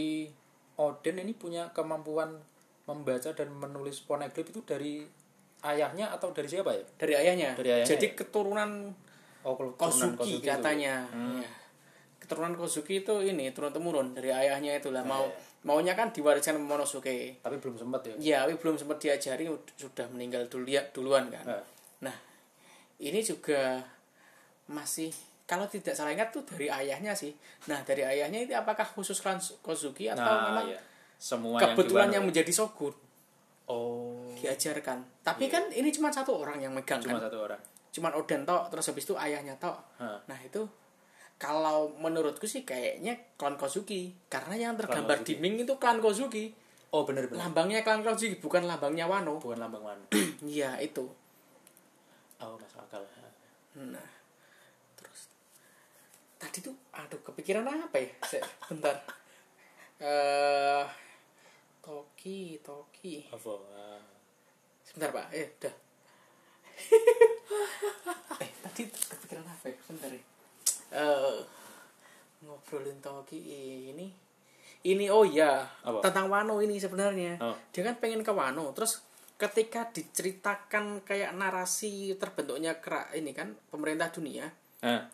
Odin 0.76 1.16
ini 1.24 1.32
punya 1.32 1.72
kemampuan 1.72 2.36
membaca 2.84 3.32
dan 3.32 3.48
menulis 3.56 4.04
poneglyph 4.04 4.52
itu 4.52 4.62
dari 4.68 5.08
ayahnya 5.64 6.12
atau 6.12 6.30
dari 6.32 6.46
siapa 6.46 6.72
ya 6.72 6.84
dari 6.96 7.14
ayahnya. 7.16 7.56
Dari 7.56 7.70
ayahnya 7.82 7.90
Jadi 7.90 8.08
ya? 8.08 8.16
keturunan 8.16 8.70
oh 9.44 9.54
keturunan 9.56 10.14
Kozuki, 10.16 10.40
itu. 10.40 10.46
katanya. 10.46 11.08
Hmm. 11.10 11.40
Iya. 11.40 11.52
Keturunan 12.20 12.54
Kozuki 12.56 13.02
itu 13.02 13.14
ini 13.20 13.52
turun 13.52 13.72
temurun 13.72 14.12
dari 14.12 14.32
ayahnya 14.32 14.76
itu 14.78 14.92
lah. 14.92 15.04
Mau 15.04 15.24
Iya. 15.28 15.36
maunya 15.64 15.94
kan 15.96 16.12
diwariskan 16.12 16.60
Momonosuke. 16.60 17.40
tapi 17.40 17.56
belum 17.60 17.76
sempat 17.76 18.04
ya 18.04 18.14
Ya, 18.20 18.38
tapi 18.44 18.60
belum 18.60 18.76
sempat 18.76 19.00
diajari 19.00 19.48
ud- 19.48 19.72
sudah 19.76 20.08
meninggal 20.12 20.48
dulu 20.48 20.68
ya 20.68 20.84
duluan 20.92 21.32
kan. 21.32 21.44
Nah, 21.48 21.64
Nah, 22.04 22.16
ini 23.00 23.24
juga 23.24 23.80
masih 24.68 25.12
kalau 25.44 25.68
tidak 25.68 25.92
salah 25.96 26.12
ingat 26.12 26.32
tuh 26.32 26.44
dari 26.44 26.68
ayahnya 26.68 27.12
sih. 27.16 27.32
Nah, 27.68 27.80
dari 27.84 28.04
ayahnya 28.04 28.44
itu 28.44 28.52
apakah 28.52 28.84
khusus 28.84 29.20
Kozuki 29.60 30.08
atau 30.08 30.24
nah 30.24 30.52
memang 30.52 30.68
iya. 30.68 30.80
semua 31.16 31.60
kebetulan 31.60 32.08
yang, 32.08 32.14
yang 32.20 32.24
di 32.24 32.28
menjadi 32.32 32.52
shogun. 32.52 32.92
Oh. 33.68 34.28
Diajarkan. 34.36 35.24
Tapi 35.24 35.48
kan 35.48 35.72
ini 35.72 35.88
cuma 35.94 36.12
satu 36.12 36.36
orang 36.36 36.60
yang 36.60 36.74
megang 36.76 37.00
cuma 37.00 37.20
kan. 37.20 37.30
satu 37.30 37.38
orang. 37.48 37.62
Cuman 37.94 38.12
Oden 38.18 38.42
tok 38.44 38.74
terus 38.74 38.90
habis 38.90 39.06
itu 39.06 39.14
ayahnya 39.14 39.54
tok 39.62 39.78
Hah. 40.02 40.18
nah 40.26 40.40
itu 40.42 40.66
kalau 41.38 41.92
menurutku 42.00 42.48
sih 42.48 42.64
kayaknya 42.64 43.20
klan 43.36 43.60
Kozuki 43.60 44.16
karena 44.32 44.56
yang 44.56 44.74
tergambar 44.80 45.22
di. 45.22 45.38
Ming 45.38 45.62
itu 45.62 45.76
klan 45.78 46.00
Kozuki 46.02 46.56
oh 46.94 47.06
bener 47.06 47.30
bener. 47.30 47.44
Lambangnya 47.46 47.86
klan 47.86 48.02
Kozuki 48.02 48.40
bukan 48.42 48.66
lambangnya 48.66 49.06
Wano. 49.06 49.38
Bukan 49.38 49.60
lambang 49.60 49.84
mana 49.84 50.06
iya 50.48 50.80
itu. 50.82 51.06
Oh 52.42 52.58
masuk 52.58 52.82
akal. 52.88 53.04
Nah 53.78 54.10
terus. 54.98 55.30
Tadi 56.42 56.66
tuh 56.66 56.76
aduh 56.96 57.22
kepikiran 57.22 57.68
apa 57.68 57.98
ya? 58.02 58.10
Bentar. 58.70 58.98
Eh 60.04 60.84
Toki 61.84 62.56
Toki. 62.64 63.28
Apa? 63.28 63.54
Sebentar 64.88 65.12
pak. 65.12 65.28
Eh 65.36 65.48
udah. 65.60 65.76
Eh 68.42 68.50
tadi 68.64 68.88
kepikiran 68.88 69.44
apa 69.44 69.68
ya? 69.68 69.78
Sebentar 69.84 70.10
ya. 70.10 70.24
Eh, 70.96 71.38
ngobrolin 72.48 72.98
Toki 73.04 73.40
ini. 73.92 74.08
Ini 74.84 75.08
oh 75.08 75.24
ya 75.24 75.64
Apa? 75.84 76.04
tentang 76.04 76.28
Wano 76.32 76.60
ini 76.64 76.76
sebenarnya. 76.80 77.40
Oh. 77.40 77.56
dia 77.72 77.84
kan 77.88 77.96
pengen 78.00 78.24
ke 78.24 78.32
Wano. 78.32 78.72
Terus 78.76 79.04
ketika 79.36 79.92
diceritakan 79.92 81.04
kayak 81.04 81.36
narasi 81.36 82.16
terbentuknya 82.16 82.80
kera 82.80 83.12
ini 83.16 83.36
kan 83.36 83.56
pemerintah 83.72 84.08
dunia 84.12 84.48
Ah, 84.84 85.08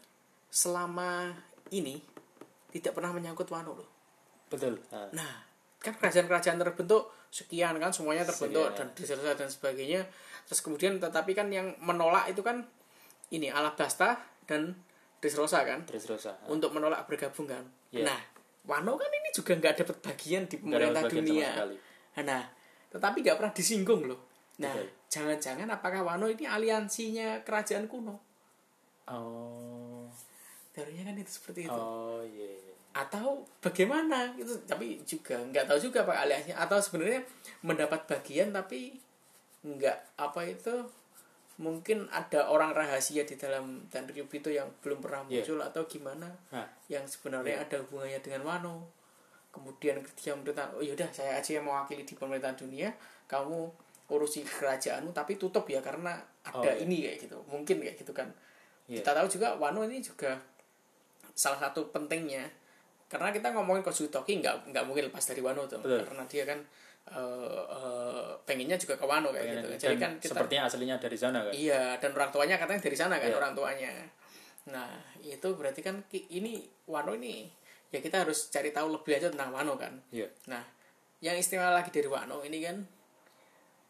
selama 0.50 1.30
ini 1.70 2.02
tidak 2.74 2.98
pernah 2.98 3.14
menyangkut 3.14 3.46
Wano 3.54 3.78
loh. 3.78 3.90
Betul. 4.50 4.82
Ah. 4.90 5.06
Nah, 5.14 5.49
kan 5.80 5.96
kerajaan-kerajaan 5.96 6.60
terbentuk 6.60 7.12
sekian 7.32 7.80
kan 7.80 7.92
semuanya 7.96 8.28
terbentuk 8.28 8.68
Sekian, 8.76 8.78
dan 8.78 8.88
diselesaikan 8.96 9.38
dan 9.40 9.50
sebagainya. 9.50 10.02
Terus 10.46 10.60
kemudian 10.60 11.00
tetapi 11.00 11.32
kan 11.32 11.48
yang 11.50 11.72
menolak 11.80 12.28
itu 12.28 12.44
kan 12.44 12.68
ini 13.32 13.48
Alabasta 13.48 14.20
dan 14.44 14.76
Dressrosa 15.20 15.68
kan 15.68 15.84
ah. 15.88 16.48
untuk 16.48 16.72
menolak 16.72 17.04
bergabung 17.08 17.48
kan. 17.48 17.64
Iya. 17.92 18.08
Nah, 18.08 18.20
Wano 18.68 18.96
kan 18.96 19.12
ini 19.12 19.30
juga 19.36 19.56
nggak 19.56 19.84
dapat 19.84 19.98
bagian 20.04 20.48
di 20.48 20.56
pemerintah 20.60 21.04
bagian 21.06 21.26
dunia. 21.28 21.50
sekali. 21.52 21.76
Nah, 22.24 22.44
tetapi 22.92 23.18
nggak 23.24 23.38
pernah 23.40 23.54
disinggung 23.56 24.02
loh. 24.08 24.20
Nah, 24.60 24.76
jangan-jangan 25.08 25.68
apakah 25.72 26.04
Wano 26.04 26.28
ini 26.28 26.44
aliansinya 26.48 27.44
kerajaan 27.44 27.88
kuno? 27.88 28.16
oh 29.10 30.06
Teorinya 30.70 31.12
kan 31.12 31.16
itu 31.18 31.32
seperti 31.34 31.66
itu. 31.66 31.74
oh 31.74 32.22
iya 32.24 32.48
iya. 32.56 32.76
Atau 33.00 33.48
bagaimana? 33.60 34.36
Itu 34.36 34.52
tapi 34.68 35.00
juga 35.08 35.40
nggak 35.40 35.66
tahu 35.66 35.80
juga 35.80 36.04
pak 36.04 36.18
aliasnya. 36.20 36.56
Atau 36.60 36.78
sebenarnya 36.78 37.24
mendapat 37.64 38.04
bagian 38.06 38.52
tapi 38.52 39.00
nggak 39.64 40.20
apa 40.20 40.42
itu 40.44 40.76
mungkin 41.60 42.08
ada 42.08 42.48
orang 42.48 42.72
rahasia 42.72 43.28
di 43.28 43.36
dalam 43.36 43.84
Tenryub 43.92 44.32
itu 44.32 44.48
yang 44.50 44.72
belum 44.80 45.04
pernah 45.04 45.28
Iya. 45.28 45.44
muncul 45.44 45.60
atau 45.60 45.84
gimana 45.86 46.28
yang 46.88 47.04
sebenarnya 47.04 47.60
ada 47.60 47.84
hubungannya 47.84 48.20
dengan 48.20 48.48
Wano. 48.48 48.88
Kemudian 49.52 50.00
ketika 50.00 50.36
pemerintah 50.36 50.72
oh 50.72 50.80
yaudah 50.80 51.10
saya 51.12 51.36
aja 51.36 51.60
yang 51.60 51.68
mewakili 51.68 52.06
di 52.06 52.16
pemerintahan 52.16 52.56
dunia 52.56 52.94
kamu 53.28 53.68
urusi 54.10 54.42
kerajaanmu 54.42 55.12
tapi 55.12 55.36
tutup 55.36 55.68
ya 55.68 55.84
karena 55.84 56.16
ada 56.42 56.58
Oh, 56.58 56.64
iya. 56.64 56.82
ini 56.82 56.96
kayak 57.04 57.18
gitu. 57.28 57.38
Mungkin 57.52 57.76
kayak 57.84 57.96
gitu 58.00 58.12
kan. 58.16 58.30
Iya. 58.88 59.04
kita 59.04 59.12
tahu 59.14 59.28
juga 59.30 59.54
Wano 59.54 59.86
ini 59.86 60.02
juga 60.02 60.34
salah 61.36 61.60
satu 61.62 61.92
pentingnya 61.92 62.48
karena 63.10 63.34
kita 63.34 63.50
ngomongin 63.52 63.82
Kozuki 63.82 64.08
Toki 64.08 64.38
nggak 64.38 64.70
nggak 64.70 64.84
mungkin 64.86 65.10
lepas 65.10 65.26
dari 65.26 65.42
Wano 65.42 65.66
tuh 65.66 65.82
Betul. 65.82 66.06
karena 66.06 66.24
dia 66.30 66.44
kan 66.46 66.60
eh, 67.10 67.64
eh, 67.66 68.30
pengennya 68.46 68.78
juga 68.78 68.94
ke 68.96 69.04
Wano 69.04 69.34
kayak 69.34 69.46
gitu 69.50 69.68
dan 69.68 69.80
jadi 69.82 69.96
kan 69.98 70.12
kita 70.22 70.32
sepertinya 70.32 70.64
aslinya 70.66 70.96
dari 70.96 71.18
sana 71.18 71.42
kan 71.42 71.52
Iya, 71.52 71.98
dan 71.98 72.14
orang 72.14 72.30
tuanya 72.30 72.56
katanya 72.56 72.82
dari 72.82 72.94
sana 72.94 73.18
kan 73.18 73.30
Iya. 73.34 73.38
orang 73.38 73.54
tuanya. 73.54 73.94
Nah, 74.70 74.94
itu 75.20 75.48
berarti 75.58 75.82
kan 75.82 75.98
ini 76.14 76.62
Wano 76.86 77.18
ini 77.18 77.50
ya 77.90 77.98
kita 77.98 78.22
harus 78.22 78.54
cari 78.54 78.70
tahu 78.70 78.94
lebih 78.94 79.18
aja 79.18 79.34
tentang 79.34 79.50
Wano 79.50 79.74
kan. 79.74 79.98
iya 80.14 80.30
Nah, 80.46 80.62
yang 81.20 81.34
istimewa 81.34 81.74
lagi 81.74 81.90
dari 81.90 82.06
Wano 82.06 82.46
ini 82.46 82.62
kan 82.62 82.78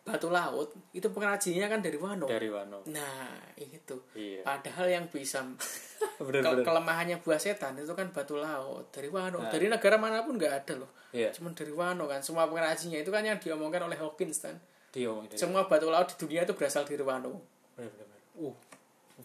batu 0.10 0.28
laut 0.28 0.74
itu 0.89 1.06
pengrajinnya 1.06 1.68
kan 1.68 1.80
dari 1.80 1.96
Wano. 1.96 2.25
dari 2.25 2.50
Wano 2.50 2.82
Nah, 2.88 3.30
itu. 3.56 3.94
iya 4.12 4.42
Padahal 4.42 4.89
yang 4.89 5.06
bisa 5.06 5.46
bener 6.20 6.42
ke- 6.42 6.50
bener 6.51 6.66
kelemahannya 6.66 7.18
buah 7.20 7.38
setan 7.38 7.75
itu 7.75 7.92
kan 7.92 8.10
batu 8.10 8.36
laut 8.36 8.89
dari 8.89 9.08
Wano. 9.08 9.38
Nah. 9.38 9.48
Dari 9.48 9.66
negara 9.66 9.96
mana 9.96 10.22
pun 10.22 10.36
nggak 10.36 10.54
ada 10.60 10.74
loh. 10.75 10.89
iya 11.12 11.30
Cuman 11.30 11.54
dari 11.54 11.70
Wano 11.70 12.04
kan. 12.04 12.20
Semua 12.20 12.46
pengrajinnya 12.46 13.00
itu 13.00 13.08
kan 13.08 13.22
yang 13.22 13.38
diomongkan 13.38 13.84
oleh 13.84 13.96
Hawkins 13.96 14.42
kan. 14.42 14.58
diomongin 14.89 15.30
Semua 15.32 15.63
batu 15.63 15.88
laut 15.88 16.10
di 16.10 16.18
dunia 16.18 16.42
itu 16.42 16.51
berasal 16.51 16.82
dari 16.82 17.00
Wano. 17.00 17.38
bener 17.74 17.94
bener. 17.94 18.20
uh 18.42 18.56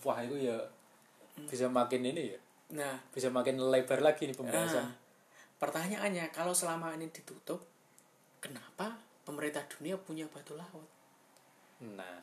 wah 0.00 0.20
itu 0.20 0.36
ya 0.42 0.58
bisa 1.42 1.66
makin 1.66 2.04
ini 2.04 2.30
ya 2.30 2.38
Nah, 2.70 2.96
bisa 3.08 3.28
makin 3.28 3.56
lebar 3.58 3.98
lagi 3.98 4.24
nih 4.24 4.32
Nah, 4.32 4.38
pembahasan 4.40 4.86
pertanyaannya 5.56 6.28
kalau 6.30 6.50
selama 6.50 6.92
ini 6.92 7.08
ditutup, 7.08 7.62
kenapa 8.38 8.98
pemerintah 9.24 9.64
dunia 9.66 9.96
punya 9.98 10.28
batu 10.28 10.54
laut? 10.54 10.86
nah 11.80 12.20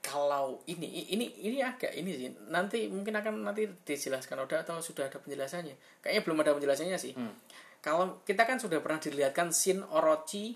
Kalau 0.00 0.62
ini 0.70 1.10
ini 1.10 1.26
ini 1.42 1.58
agak 1.58 1.90
ini 1.98 2.14
sih. 2.14 2.30
Nanti 2.46 2.86
mungkin 2.86 3.10
akan 3.18 3.42
nanti 3.42 3.66
dijelaskan 3.66 4.38
Oda 4.38 4.62
atau 4.62 4.78
sudah 4.78 5.10
ada 5.10 5.18
penjelasannya. 5.18 5.74
Kayaknya 5.98 6.22
belum 6.22 6.38
ada 6.46 6.54
penjelasannya 6.54 6.94
sih. 6.94 7.10
Hmm. 7.18 7.34
Kalau 7.82 8.22
kita 8.22 8.46
kan 8.46 8.62
sudah 8.62 8.78
pernah 8.78 9.02
dilihatkan 9.02 9.50
Shin 9.50 9.82
Orochi 9.82 10.54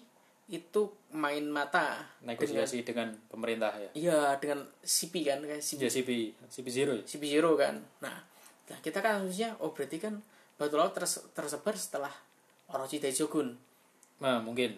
itu 0.51 0.83
main 1.15 1.47
mata 1.47 2.03
negosiasi 2.27 2.83
dengan, 2.83 3.15
pemerintah 3.31 3.71
ya 3.79 3.91
iya 3.95 4.19
dengan 4.43 4.67
CP 4.83 5.15
kan 5.23 5.39
kayak 5.47 5.63
CP, 5.63 5.79
ya 5.79 5.91
CP 5.91 6.11
CP 6.51 6.67
zero 6.67 6.93
ya 6.99 7.05
CP 7.07 7.23
Zero 7.31 7.55
kan. 7.55 7.79
Nah, 8.03 8.19
nah 8.67 8.79
kita 8.83 8.99
kan 8.99 9.23
harusnya 9.23 9.55
oh 9.63 9.71
berarti 9.71 10.03
kan 10.03 10.19
batu 10.59 10.75
laut 10.75 10.91
terse- 10.91 11.23
tersebar 11.31 11.75
setelah 11.79 12.11
Orochi 12.71 12.99
Daijogun. 12.99 13.55
nah 14.21 14.37
mungkin 14.43 14.77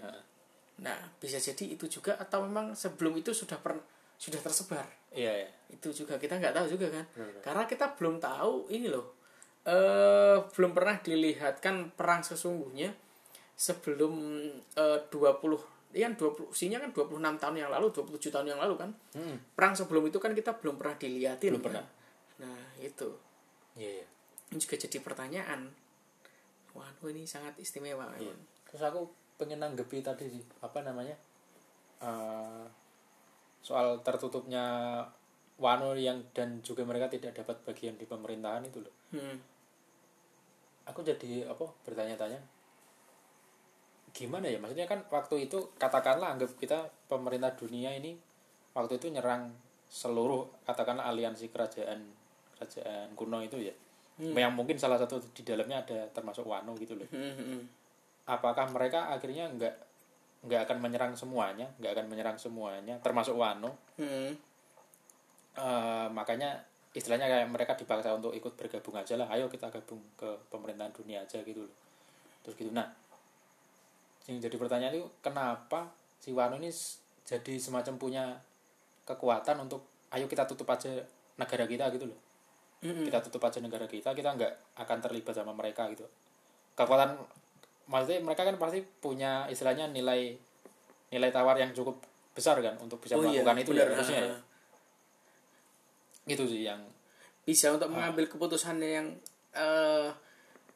nah, 0.81 0.99
bisa 1.21 1.37
jadi 1.37 1.77
itu 1.77 1.85
juga 1.91 2.17
atau 2.17 2.47
memang 2.49 2.73
sebelum 2.73 3.13
itu 3.19 3.37
sudah 3.37 3.61
per, 3.61 3.77
sudah 4.17 4.41
tersebar. 4.41 4.87
iya 5.13 5.45
ya 5.45 5.49
Itu 5.69 5.93
juga 5.93 6.17
kita 6.17 6.41
nggak 6.41 6.55
tahu 6.57 6.67
juga 6.79 6.87
kan. 6.89 7.05
Benar-benar. 7.13 7.43
Karena 7.45 7.63
kita 7.69 7.87
belum 7.99 8.17
tahu 8.23 8.73
ini 8.73 8.89
loh. 8.89 9.19
Eh 9.63 10.39
belum 10.57 10.73
pernah 10.73 10.97
dilihatkan 10.99 11.95
perang 11.95 12.25
sesungguhnya 12.25 12.95
sebelum 13.55 14.15
eh 14.79 15.01
20 15.11 15.73
Iya 15.93 16.09
kan 16.09 16.17
20 16.17 16.57
usianya 16.57 16.81
kan 16.81 16.91
26 16.97 17.21
tahun 17.37 17.57
yang 17.61 17.69
lalu, 17.69 17.93
27 17.93 18.33
tahun 18.33 18.49
yang 18.49 18.61
lalu 18.65 18.81
kan. 18.81 18.91
hmm. 19.13 19.53
Perang 19.53 19.77
sebelum 19.77 20.09
itu 20.09 20.17
kan 20.17 20.33
kita 20.33 20.57
belum 20.57 20.81
pernah 20.81 20.97
dilihatin. 20.97 21.53
Belum 21.53 21.61
kan? 21.61 21.69
pernah. 21.69 21.85
Nah, 22.41 22.65
itu. 22.81 23.13
iya 23.77 24.01
iya 24.01 24.07
Ini 24.49 24.57
juga 24.57 24.81
jadi 24.81 24.99
pertanyaan. 25.05 25.69
Waduh, 26.73 27.13
ini 27.13 27.29
sangat 27.29 27.61
istimewa. 27.61 28.09
Iya. 28.17 28.33
terus 28.73 28.89
aku 28.89 29.05
pengen 29.41 29.61
nanggepi 29.61 30.05
tadi 30.05 30.29
sih. 30.29 30.43
Apa 30.61 30.85
namanya? 30.85 31.17
Eh, 32.03 32.65
soal 33.63 34.03
tertutupnya 34.03 34.99
Wano 35.63 35.95
yang 35.95 36.19
dan 36.35 36.59
juga 36.67 36.83
mereka 36.83 37.07
tidak 37.07 37.39
dapat 37.39 37.63
bagian 37.63 37.95
di 37.95 38.09
pemerintahan 38.09 38.67
itu 38.67 38.83
loh. 38.83 38.95
Hmm. 39.15 39.39
aku 40.83 40.99
jadi 41.07 41.47
apa 41.47 41.63
bertanya-tanya 41.87 42.43
gimana 44.11 44.51
ya? 44.51 44.59
Maksudnya 44.59 44.91
kan 44.91 45.07
waktu 45.15 45.47
itu 45.47 45.71
katakanlah 45.79 46.35
anggap 46.35 46.59
kita 46.59 46.91
pemerintah 47.07 47.55
dunia 47.55 47.95
ini 47.95 48.19
waktu 48.75 48.99
itu 48.99 49.15
nyerang 49.15 49.55
seluruh 49.87 50.49
katakanlah 50.67 51.07
aliansi 51.07 51.55
kerajaan 51.55 52.03
kerajaan 52.59 53.15
kuno 53.15 53.39
itu 53.47 53.63
ya. 53.63 53.75
Yang 54.19 54.55
mungkin 54.59 54.77
salah 54.77 54.99
satu 54.99 55.23
di 55.33 55.43
dalamnya 55.47 55.87
ada 55.87 56.11
termasuk 56.11 56.45
Wano 56.45 56.75
gitu 56.77 56.99
loh. 56.99 57.09
Hmm, 57.15 57.33
hmm, 57.33 57.47
hmm. 57.47 57.63
Apakah 58.27 58.71
mereka 58.71 59.11
akhirnya 59.11 59.51
nggak 59.51 59.75
nggak 60.43 60.61
akan 60.67 60.79
menyerang 60.83 61.15
semuanya 61.15 61.71
nggak 61.79 61.93
akan 61.95 62.07
menyerang 62.11 62.39
semuanya 62.39 62.99
termasuk 62.99 63.39
Wano. 63.39 63.79
Hmm. 63.99 64.35
Eh, 65.53 66.07
makanya 66.11 66.59
istilahnya 66.93 67.29
kayak 67.29 67.49
mereka 67.49 67.73
dipaksa 67.79 68.13
untuk 68.13 68.35
ikut 68.35 68.53
bergabung 68.59 68.99
aja 68.99 69.15
lah. 69.17 69.29
Ayo 69.31 69.47
kita 69.47 69.71
gabung 69.71 70.03
ke 70.19 70.29
pemerintahan 70.51 70.93
dunia 70.93 71.23
aja 71.23 71.39
gitu 71.47 71.63
loh. 71.63 71.75
Terus 72.43 72.55
gitu. 72.59 72.71
Nah 72.75 72.91
yang 74.27 74.39
jadi 74.39 74.55
pertanyaan 74.55 74.95
itu 74.95 75.07
kenapa 75.19 75.91
si 76.23 76.31
Wano 76.31 76.59
ini 76.59 76.71
jadi 77.27 77.55
semacam 77.59 77.95
punya 77.99 78.25
kekuatan 79.03 79.67
untuk 79.67 79.83
ayo 80.15 80.31
kita 80.31 80.47
tutup 80.47 80.67
aja 80.71 80.91
negara 81.39 81.67
kita 81.67 81.91
gitu 81.95 82.11
loh. 82.11 82.21
Mm-mm. 82.83 83.07
kita 83.07 83.23
tutup 83.23 83.47
aja 83.47 83.63
negara 83.63 83.87
kita 83.87 84.11
kita 84.11 84.35
nggak 84.35 84.75
akan 84.75 84.99
terlibat 84.99 85.35
sama 85.39 85.55
mereka 85.55 85.87
gitu. 85.95 86.03
Kekuatan 86.75 87.15
maksudnya 87.85 88.21
mereka 88.21 88.43
kan 88.43 88.57
pasti 88.57 88.79
punya 88.81 89.47
istilahnya 89.47 89.89
nilai 89.89 90.35
nilai 91.09 91.31
tawar 91.31 91.57
yang 91.57 91.71
cukup 91.71 91.99
besar 92.33 92.57
kan 92.59 92.75
untuk 92.79 92.97
bisa 92.99 93.15
Oh 93.15 93.23
iya, 93.23 93.45
melakukan 93.45 93.57
itu 93.59 93.71
ya 93.71 93.77
benar. 93.79 93.89
harusnya 93.95 94.19
ya. 94.19 94.29
Ah. 94.29 94.41
itu 96.25 96.45
sih 96.47 96.63
yang 96.63 96.81
bisa 97.43 97.69
untuk 97.69 97.91
mengambil 97.91 98.25
keputusan 98.27 98.79
yang 98.79 99.07
eh, 99.53 100.09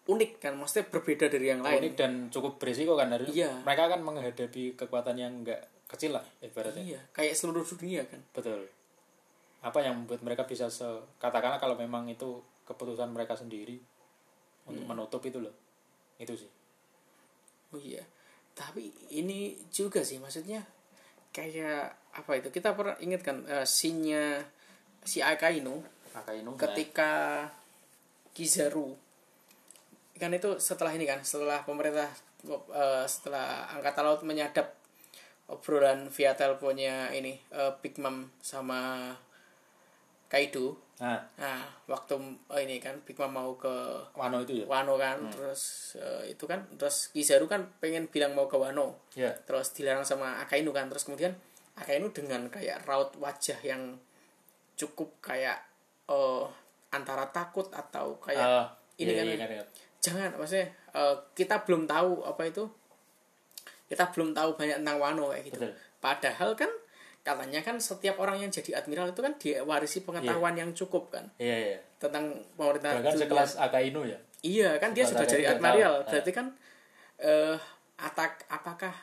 unik 0.04 0.38
kan 0.38 0.52
maksudnya 0.54 0.86
berbeda 0.88 1.26
dari 1.26 1.46
yang 1.48 1.62
lain 1.62 1.78
unik 1.80 1.94
dan 1.94 2.12
cukup 2.28 2.58
berisiko 2.58 2.94
kan 2.94 3.08
harus 3.08 3.30
Iya. 3.30 3.62
mereka 3.62 3.88
kan 3.88 4.00
menghadapi 4.02 4.74
kekuatan 4.74 5.16
yang 5.16 5.32
nggak 5.40 5.62
kecil 5.86 6.14
lah 6.14 6.24
ibaratnya 6.40 6.82
iya 6.84 7.00
kayak 7.10 7.32
seluruh 7.32 7.62
dunia 7.62 8.02
kan 8.04 8.18
betul 8.30 8.66
apa 9.62 9.78
yang 9.80 9.94
membuat 9.96 10.22
mereka 10.22 10.42
bisa 10.42 10.66
se 10.66 10.86
katakanlah 11.16 11.58
kalau 11.58 11.74
memang 11.74 12.06
itu 12.06 12.38
keputusan 12.62 13.10
mereka 13.10 13.34
sendiri 13.34 13.78
untuk 14.66 14.82
menutup 14.82 15.22
itu 15.22 15.38
loh 15.38 15.54
itu 16.18 16.34
sih 16.34 16.50
Oh 17.74 17.80
iya. 17.80 18.04
Tapi 18.56 18.88
ini 19.16 19.56
juga 19.72 20.04
sih 20.04 20.20
maksudnya 20.20 20.64
kayak 21.32 22.14
apa 22.16 22.30
itu? 22.38 22.48
Kita 22.52 22.72
pernah 22.72 22.96
ingat 23.00 23.22
kan 23.24 23.42
eh, 23.48 23.66
scene-nya 23.66 24.42
si 25.06 25.22
Akainu 25.22 25.78
Akainu 26.18 26.58
ketika 26.58 27.46
Kizaru 28.34 28.98
kan 30.16 30.32
itu 30.32 30.56
setelah 30.56 30.96
ini 30.96 31.04
kan 31.04 31.20
setelah 31.22 31.62
pemerintah 31.62 32.08
eh, 32.48 33.04
setelah 33.06 33.68
angkatan 33.76 34.02
laut 34.04 34.22
menyadap 34.24 34.72
obrolan 35.46 36.10
via 36.10 36.34
teleponnya 36.34 37.12
ini 37.14 37.38
eh, 37.52 37.72
Big 37.84 38.00
Mom 38.02 38.32
sama 38.42 39.12
Kaido. 40.26 40.76
Nah 40.96 41.20
nah 41.36 41.60
waktu 41.84 42.16
eh, 42.56 42.64
ini 42.64 42.80
kan 42.80 42.96
Big 43.04 43.20
Mom 43.20 43.28
mau 43.30 43.52
ke 43.54 43.70
Wano 44.16 44.40
itu 44.40 44.62
ya? 44.62 44.64
Wano 44.64 44.96
kan 44.96 45.20
terus 45.28 45.92
eh, 46.00 46.32
itu 46.32 46.44
kan 46.48 46.64
terus 46.74 47.12
Kizaru 47.12 47.44
kan 47.44 47.68
pengen 47.78 48.08
bilang 48.08 48.32
mau 48.32 48.48
ke 48.48 48.56
Wano. 48.56 49.04
Ya. 49.12 49.30
Terus 49.44 49.76
dilarang 49.76 50.02
sama 50.02 50.40
Akainu 50.40 50.72
kan 50.72 50.88
terus 50.88 51.04
kemudian 51.04 51.36
Akainu 51.76 52.08
dengan 52.10 52.48
kayak 52.48 52.88
raut 52.88 53.12
wajah 53.20 53.60
yang 53.60 54.00
cukup 54.74 55.12
kayak 55.20 55.60
eh 56.08 56.44
antara 56.90 57.28
takut 57.28 57.68
atau 57.68 58.16
kayak 58.16 58.40
Ah, 58.40 58.66
ini 58.96 59.12
iya, 59.12 59.20
kan 59.20 59.24
iya, 59.26 59.32
ya. 59.32 59.36
ingat, 59.36 59.50
ingat. 59.52 59.68
jangan 60.00 60.30
maksudnya 60.40 60.66
eh, 60.96 61.14
kita 61.36 61.60
belum 61.68 61.84
tahu 61.84 62.24
apa 62.24 62.42
itu 62.48 62.64
kita 63.86 64.08
belum 64.16 64.32
tahu 64.32 64.56
banyak 64.56 64.80
tentang 64.82 64.98
Wano 64.98 65.30
kayak 65.30 65.44
gitu. 65.52 65.60
Betul. 65.60 65.72
padahal 66.00 66.50
kan 66.56 66.70
katanya 67.26 67.58
kan 67.66 67.82
setiap 67.82 68.22
orang 68.22 68.38
yang 68.38 68.54
jadi 68.54 68.78
admiral 68.78 69.10
itu 69.10 69.18
kan 69.18 69.34
diwarisi 69.34 70.06
pengetahuan 70.06 70.54
yang 70.54 70.70
cukup 70.70 71.10
kan? 71.10 71.26
Iya 71.42 71.56
iya. 71.74 71.78
Tentang 71.98 72.38
pemerintah 72.54 72.94
bahkan 73.02 73.18
sekelas 73.18 73.58
Akainu 73.58 74.06
ya. 74.06 74.18
Iya 74.46 74.78
kan 74.78 74.94
dia 74.94 75.02
Sekelas 75.02 75.10
sudah 75.10 75.26
Akainu 75.26 75.34
jadi 75.34 75.44
admiral. 75.58 75.94
tahu. 75.98 76.10
Berarti 76.14 76.30
kan 76.30 76.46
eh 77.18 77.56
atak 77.98 78.46
apakah 78.46 78.94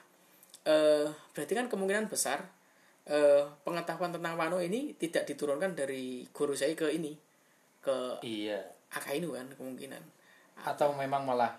eh 0.63 1.11
berarti 1.35 1.51
kan 1.51 1.67
kemungkinan 1.67 2.07
besar 2.07 2.39
eh 3.03 3.43
pengetahuan 3.67 4.15
tentang 4.15 4.39
Wano 4.39 4.63
ini 4.63 4.95
tidak 4.95 5.27
diturunkan 5.27 5.75
dari 5.75 6.23
guru 6.31 6.55
saya 6.55 6.71
ke 6.71 6.87
ini 6.95 7.11
ke 7.83 8.23
iya. 8.23 8.63
Akainu 8.95 9.35
kan 9.35 9.51
kemungkinan. 9.51 10.23
atau 10.53 10.93
memang 10.93 11.25
malah 11.25 11.49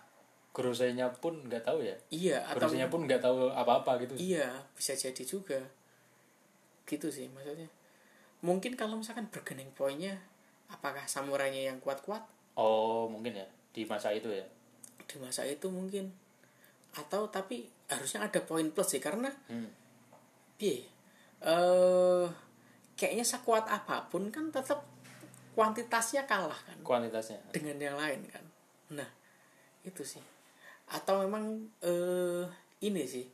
Gorosei-nya 0.54 1.10
pun 1.10 1.34
nggak 1.50 1.66
tahu 1.66 1.82
ya? 1.82 1.98
Iya 2.14 2.46
atau 2.46 2.70
Gorosei-nya 2.70 2.86
pun 2.86 3.10
nggak 3.10 3.20
tahu 3.20 3.50
apa-apa 3.50 4.06
gitu. 4.06 4.14
Iya 4.16 4.54
bisa 4.78 4.94
jadi 4.94 5.22
juga. 5.26 5.58
Gitu 6.84 7.08
sih 7.08 7.26
maksudnya. 7.32 7.68
Mungkin 8.44 8.76
kalau 8.76 9.00
misalkan 9.00 9.28
bergening 9.32 9.72
poinnya 9.72 10.20
apakah 10.68 11.08
samurainya 11.08 11.72
yang 11.72 11.80
kuat-kuat? 11.80 12.20
Oh 12.60 13.08
mungkin 13.08 13.40
ya. 13.40 13.46
Di 13.72 13.88
masa 13.88 14.12
itu 14.12 14.28
ya. 14.28 14.44
Di 15.08 15.16
masa 15.16 15.48
itu 15.48 15.72
mungkin. 15.72 16.12
Atau 16.94 17.28
tapi 17.32 17.66
harusnya 17.88 18.28
ada 18.28 18.40
poin 18.44 18.68
plus 18.70 18.92
sih 18.92 19.02
karena 19.02 19.32
hmm. 19.48 19.70
piye? 20.60 20.84
Eh 21.44 22.26
kayaknya 22.94 23.26
sekuat 23.26 23.66
apa 23.66 24.06
pun 24.12 24.30
kan 24.30 24.52
tetap 24.52 24.84
kuantitasnya 25.56 26.28
kalah 26.28 26.56
kan? 26.68 26.78
Kuantitasnya. 26.84 27.40
Dengan 27.50 27.80
yang 27.80 27.96
lain 27.96 28.28
kan? 28.28 28.44
Nah 28.92 29.08
itu 29.88 30.04
sih. 30.04 30.22
Atau 30.92 31.24
memang 31.24 31.64
eh 31.80 32.44
ini 32.84 33.08
sih 33.08 33.24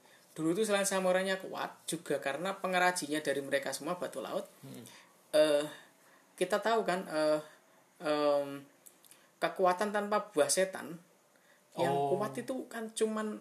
dulu 0.40 0.56
itu 0.56 0.64
selain 0.64 0.88
samurainya 0.88 1.36
kuat 1.36 1.68
juga 1.84 2.16
karena 2.16 2.56
pengrajinya 2.56 3.20
dari 3.20 3.44
mereka 3.44 3.76
semua 3.76 4.00
batu 4.00 4.24
laut. 4.24 4.48
Eh 5.36 5.64
kita 6.32 6.56
tahu 6.58 6.80
kan 6.82 7.04
eh 7.04 7.40
em, 8.00 8.64
kekuatan 9.36 9.92
tanpa 9.92 10.32
buah 10.32 10.48
setan 10.48 10.96
yang 11.76 11.92
Oh. 11.92 12.16
kuat 12.16 12.32
itu 12.34 12.64
kan 12.72 12.88
cuman 12.90 13.36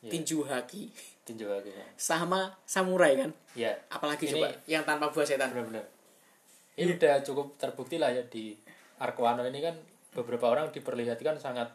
tinju 0.00 0.48
haki. 0.48 0.88
Tinjau 1.28 1.52
lagi 1.52 1.68
ya. 1.68 1.84
Sama 2.00 2.48
samurai 2.64 3.12
kan? 3.20 3.30
Ya 3.52 3.76
apalagi 3.92 4.24
Ini- 4.24 4.32
coba 4.32 4.48
yang 4.64 4.84
tanpa 4.88 5.12
buah 5.12 5.28
setan. 5.28 5.52
Benar-benar. 5.52 5.84
Ini 6.78 6.96
udah 6.96 7.20
cukup 7.20 7.60
terbukti 7.60 8.00
lah 8.00 8.08
ya 8.08 8.24
di 8.24 8.56
Arkwano 8.96 9.44
ini 9.44 9.60
kan 9.60 9.76
beberapa 10.16 10.48
orang 10.48 10.72
diperlihatkan 10.72 11.36
sangat 11.36 11.68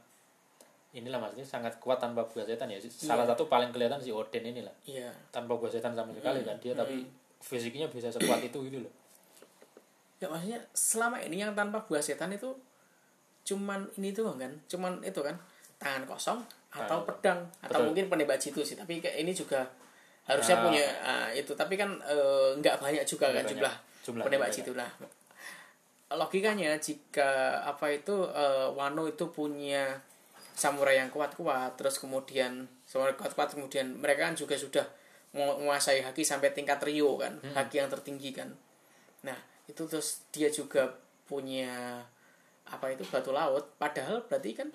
inilah 0.93 1.17
maksudnya 1.17 1.43
sangat 1.43 1.73
kuat 1.81 1.97
tanpa 1.97 2.21
buah 2.23 2.45
setan 2.45 2.69
ya. 2.69 2.77
Salah 2.85 3.25
satu 3.25 3.49
paling 3.49 3.73
kelihatan 3.73 3.97
si 3.97 4.13
Odin 4.13 4.45
inilah. 4.45 4.71
Iya. 4.85 5.09
Tanpa 5.33 5.57
buah 5.57 5.73
setan 5.73 5.97
sama 5.97 6.13
sekali 6.13 6.45
kan 6.45 6.55
dia 6.61 6.77
tapi 6.77 7.01
fisiknya 7.41 7.89
bisa 7.89 8.13
sekuat 8.13 8.39
itu 8.45 8.57
gitu 8.69 8.77
loh. 8.79 8.93
Ya 10.21 10.29
maksudnya 10.29 10.61
selama 10.71 11.17
ini 11.19 11.41
yang 11.41 11.51
tanpa 11.57 11.81
buah 11.83 11.99
setan 11.99 12.29
itu 12.31 12.53
cuman 13.43 13.83
ini 13.99 14.15
tuh 14.15 14.31
kan 14.39 14.53
cuman 14.71 15.03
itu 15.03 15.19
kan 15.19 15.35
tangan 15.75 16.07
kosong 16.07 16.39
atau 16.71 17.03
Tangan. 17.03 17.07
pedang 17.11 17.39
atau 17.59 17.75
Betul. 17.75 17.85
mungkin 17.91 18.05
penembak 18.07 18.39
jitu 18.39 18.63
sih 18.63 18.79
tapi 18.79 19.03
kayak 19.03 19.19
ini 19.19 19.35
juga 19.35 19.67
harusnya 20.23 20.55
Ah. 20.55 20.63
punya 20.63 20.85
ah, 21.03 21.27
itu. 21.35 21.51
Tapi 21.51 21.75
kan 21.75 21.89
eh, 22.05 22.55
nggak 22.55 22.79
banyak 22.79 23.03
juga 23.03 23.33
kan 23.33 23.43
banyak. 23.43 23.51
jumlah, 23.51 23.73
jumlah 24.07 24.23
penembak 24.23 24.49
jitu 24.53 24.71
lah 24.77 24.87
logikanya 26.13 26.77
jika 26.77 27.57
apa 27.65 27.89
itu 27.89 28.13
eh, 28.29 28.67
Wano 28.69 29.09
itu 29.09 29.25
punya 29.33 29.97
samurai 30.53 30.95
yang 30.95 31.09
kuat-kuat 31.09 31.75
terus 31.75 31.97
kemudian 31.97 32.65
samurai 32.83 33.13
kuat-kuat 33.13 33.51
kemudian 33.51 33.89
mereka 33.93 34.23
kan 34.23 34.33
juga 34.33 34.53
sudah 34.53 34.85
mengu- 35.31 35.57
menguasai 35.59 36.01
haki 36.01 36.21
sampai 36.21 36.51
tingkat 36.51 36.77
Rio 36.79 37.17
kan 37.17 37.33
Hmm. 37.35 37.53
haki 37.53 37.77
yang 37.77 37.89
tertinggi 37.89 38.31
kan 38.31 38.53
nah 39.21 39.35
itu 39.65 39.81
terus 39.83 40.21
dia 40.29 40.47
juga 40.47 40.85
punya 41.23 42.03
apa 42.65 42.85
itu 42.89 43.01
batu 43.05 43.31
laut 43.31 43.73
padahal 43.75 44.23
berarti 44.23 44.51
kan 44.53 44.69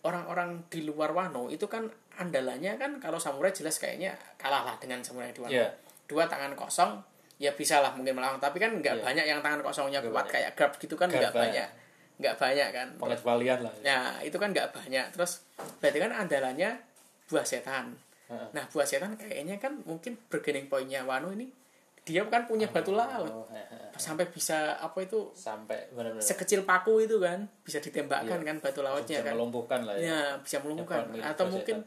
orang-orang 0.00 0.62
di 0.66 0.82
luar 0.82 1.10
Wano 1.10 1.46
itu 1.48 1.66
kan 1.66 1.86
andalannya 2.16 2.74
kan 2.76 2.96
kalau 2.96 3.18
samurai 3.18 3.50
jelas 3.50 3.76
kayaknya 3.76 4.14
kalah 4.34 4.62
lah 4.64 4.76
dengan 4.76 4.98
samurai 5.00 5.30
di 5.30 5.38
Wano 5.38 5.52
Iya. 5.52 5.68
dua 6.06 6.24
tangan 6.24 6.54
kosong 6.54 6.98
ya 7.36 7.52
bisa 7.52 7.78
lah 7.78 7.92
mungkin 7.92 8.14
melawan 8.14 8.38
tapi 8.38 8.58
kan 8.58 8.72
nggak 8.72 8.94
Iya. 8.94 9.04
banyak 9.04 9.26
yang 9.26 9.40
tangan 9.40 9.60
kosongnya 9.60 9.98
Nggak 10.00 10.10
kuat 10.10 10.24
banyak. 10.24 10.34
kayak 10.34 10.50
grab 10.54 10.72
gitu 10.74 10.94
kan 10.94 11.06
Nggak 11.06 11.20
nggak 11.20 11.34
banyak. 11.34 11.68
Nggak 12.18 12.34
banyak 12.34 12.68
kan 12.74 12.88
pengecualian 12.98 13.58
lah 13.62 13.72
ya. 13.78 13.82
Nah, 13.86 14.10
itu 14.26 14.36
kan 14.36 14.50
nggak 14.50 14.74
banyak. 14.74 15.04
Terus 15.14 15.46
berarti 15.78 15.98
kan 16.02 16.10
andalannya 16.10 16.70
buah 17.30 17.46
setan. 17.46 17.94
Heeh. 18.26 18.48
Nah, 18.52 18.64
buah 18.74 18.86
setan 18.86 19.14
kayaknya 19.14 19.62
kan 19.62 19.78
mungkin 19.86 20.18
bergening 20.26 20.66
poinnya 20.66 21.06
Wano 21.06 21.30
ini 21.30 21.46
dia 22.02 22.24
kan 22.24 22.48
punya 22.48 22.66
batu 22.72 22.96
laut. 22.96 23.28
Oh. 23.28 23.46
Sampai 23.94 24.26
bisa 24.32 24.80
apa 24.80 25.04
itu 25.04 25.28
sampai 25.36 25.92
benar-benar 25.92 26.24
sekecil 26.24 26.64
paku 26.64 27.04
itu 27.04 27.20
kan 27.20 27.44
bisa 27.60 27.78
ditembakkan 27.84 28.40
kan 28.40 28.56
batu 28.64 28.80
lautnya 28.80 29.20
bisa 29.20 29.26
kan. 29.28 29.34
melumpuhkan 29.36 29.80
lah 29.84 29.94
ya 30.00 30.08
Ya, 30.08 30.22
bisa 30.40 30.56
melumpuhkan. 30.64 31.04
Atau 31.20 31.52
mungkin 31.52 31.84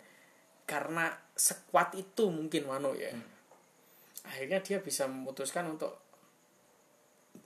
karena 0.69 1.09
sekuat 1.33 1.97
itu 1.97 2.29
mungkin 2.29 2.69
Wano 2.69 2.93
ya. 2.93 3.09
Hmm. 3.11 3.25
Akhirnya 4.29 4.61
dia 4.61 4.77
bisa 4.77 5.09
memutuskan 5.09 5.65
untuk 5.73 5.97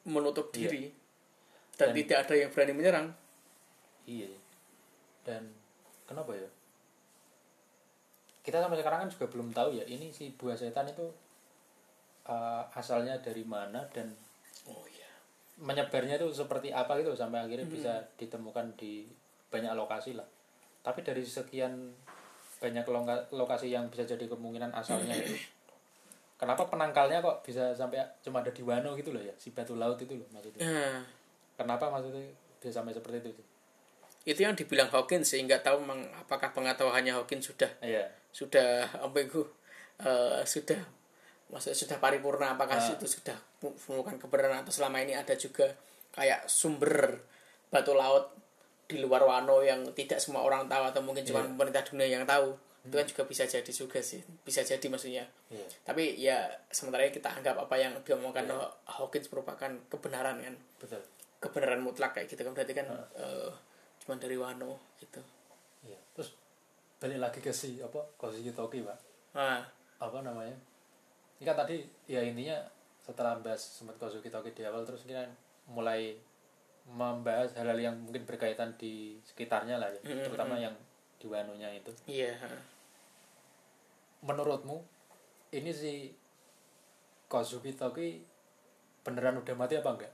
menutup 0.04 0.52
Iya. 0.54 0.92
Dan, 1.76 1.88
Dan- 1.90 1.96
tidak 1.98 2.18
ada 2.22 2.34
yang 2.36 2.50
berani 2.50 2.74
menyerang. 2.74 3.08
Iya. 4.06 4.30
Dan 5.22 5.42
kenapa 6.06 6.32
ya? 6.32 6.50
Kita 8.40 8.62
sampai 8.62 8.78
sekarang 8.78 9.00
kan 9.04 9.10
juga 9.10 9.26
belum 9.28 9.50
tahu 9.52 9.74
ya 9.74 9.84
ini 9.86 10.10
si 10.10 10.30
buah 10.32 10.54
setan 10.54 10.86
itu 10.86 11.02
uh, 12.26 12.62
asalnya 12.72 13.18
dari 13.18 13.42
mana 13.42 13.82
dan 13.90 14.14
Oh 14.66 14.86
iya. 14.88 15.10
menyebarnya 15.58 16.16
itu 16.16 16.30
seperti 16.32 16.70
apa 16.70 16.94
gitu 16.96 17.12
sampai 17.12 17.42
Hmm. 17.42 17.48
akhirnya 17.50 17.68
bisa 17.68 17.94
ditemukan 18.16 18.74
di 18.76 19.10
banyak 19.50 19.74
lokasi 19.74 20.14
lah. 20.14 20.26
Tapi 20.80 21.02
dari 21.02 21.22
sekian 21.22 21.74
banyak 22.56 22.86
loka- 22.86 23.26
lokasi 23.32 23.68
yang 23.68 23.90
bisa 23.90 24.06
jadi 24.06 24.26
kemungkinan 24.26 24.72
asalnya 24.72 25.18
itu 25.18 25.34
kenapa 26.36 26.66
penangkalnya 26.66 27.20
kok 27.20 27.42
bisa 27.42 27.74
sampai 27.74 27.98
cuma 28.22 28.40
ada 28.40 28.50
di 28.50 28.62
Wano 28.62 28.94
gitu 28.94 29.10
loh 29.10 29.20
ya 29.20 29.34
si 29.36 29.52
batu 29.52 29.76
laut 29.76 29.98
itu 29.98 30.14
loh 30.14 30.26
maksudnya 30.30 30.64
Nah, 30.64 31.02
kenapa 31.56 31.88
maksudnya 31.88 32.24
bisa 32.58 32.72
sampai 32.76 32.92
seperti 32.92 33.18
itu? 33.26 33.44
Itu 34.26 34.40
yang 34.42 34.54
dibilang 34.54 34.90
Hawkins 34.90 35.30
sehingga 35.30 35.60
tahu 35.60 35.80
meng- 35.80 36.10
apakah 36.12 36.50
pengetahuannya 36.52 37.14
Hawkins 37.14 37.46
sudah 37.46 37.70
iya. 37.80 38.10
sudah 38.30 38.90
apa 38.98 39.18
itu 39.20 39.46
eh, 39.98 40.42
sudah 40.44 40.82
maksudnya 41.48 41.78
sudah 41.78 41.98
paripurna 42.00 42.54
apakah 42.54 42.76
Ah. 42.76 42.90
itu 42.90 43.06
sudah 43.06 43.38
menemukan 43.62 44.18
kebenaran 44.18 44.66
atau 44.66 44.74
selama 44.74 44.98
ini 45.00 45.14
ada 45.14 45.34
juga 45.36 45.70
kayak 46.12 46.46
sumber 46.46 47.22
batu 47.70 47.94
laut 47.94 48.34
di 48.86 48.98
luar 48.98 49.22
Wano 49.22 49.62
yang 49.62 49.86
tidak 49.94 50.18
semua 50.18 50.42
orang 50.42 50.66
tahu 50.66 50.84
atau 50.86 51.02
mungkin 51.02 51.22
cuma 51.22 51.42
Iya. 51.42 51.50
pemerintah 51.52 51.84
dunia 51.84 52.08
yang 52.08 52.26
tahu. 52.26 52.54
Itu 52.86 52.94
kan 52.94 53.06
juga 53.06 53.24
bisa 53.26 53.44
jadi 53.44 53.66
juga 53.66 53.98
sih. 53.98 54.22
Bisa 54.42 54.62
jadi 54.62 54.86
maksudnya. 54.86 55.26
Iya. 55.50 55.66
Tapi 55.82 56.04
ya 56.18 56.38
sementara 56.70 57.02
ini 57.02 57.10
kita 57.12 57.34
anggap 57.34 57.58
apa 57.60 57.76
yang 57.76 57.98
diomongkan 58.02 58.46
Iya. 58.46 58.62
Hawkins 58.88 59.30
merupakan 59.30 59.70
kebenaran 59.90 60.38
kan. 60.40 60.54
Betul 60.78 61.02
kebenaran 61.38 61.82
mutlak 61.82 62.16
kayak 62.16 62.28
gitu 62.28 62.42
kan 62.42 62.54
berarti 62.54 62.74
kan 62.74 62.88
eh, 63.16 63.52
cuma 64.02 64.16
dari 64.18 64.36
Wano 64.36 64.78
gitu 64.98 65.20
Iya. 65.86 66.02
Terus 66.18 66.34
balik 66.98 67.22
lagi 67.22 67.40
ke 67.46 67.54
si 67.54 67.78
apa 67.78 68.02
Koshi 68.18 68.50
Toki, 68.50 68.82
Pak. 68.82 68.98
nah 69.38 69.62
Apa 70.02 70.26
namanya? 70.26 70.58
Ini 71.38 71.46
kan 71.46 71.54
tadi 71.54 71.86
ya 72.10 72.26
intinya 72.26 72.58
setelah 72.98 73.38
bahas 73.38 73.62
sempat 73.62 73.94
Kozuki 74.02 74.34
Toki 74.34 74.50
di 74.50 74.66
awal 74.66 74.82
terus 74.82 75.06
kita 75.06 75.22
mulai 75.70 76.18
membahas 76.90 77.54
hal-hal 77.54 77.78
yang 77.78 77.94
mungkin 78.02 78.26
berkaitan 78.26 78.74
di 78.82 79.14
sekitarnya 79.22 79.78
lah 79.78 79.94
ya 79.94 80.02
Mm-mm. 80.02 80.26
terutama 80.26 80.58
yang 80.58 80.74
di 81.22 81.30
Wano-nya 81.30 81.70
itu 81.70 81.94
iya 82.10 82.34
menurutmu 84.26 84.82
ini 85.54 85.70
si 85.70 86.10
Kozuki 87.30 87.78
Toki 87.78 88.22
beneran 89.06 89.38
udah 89.38 89.54
mati 89.54 89.78
apa 89.78 89.90
enggak? 89.94 90.14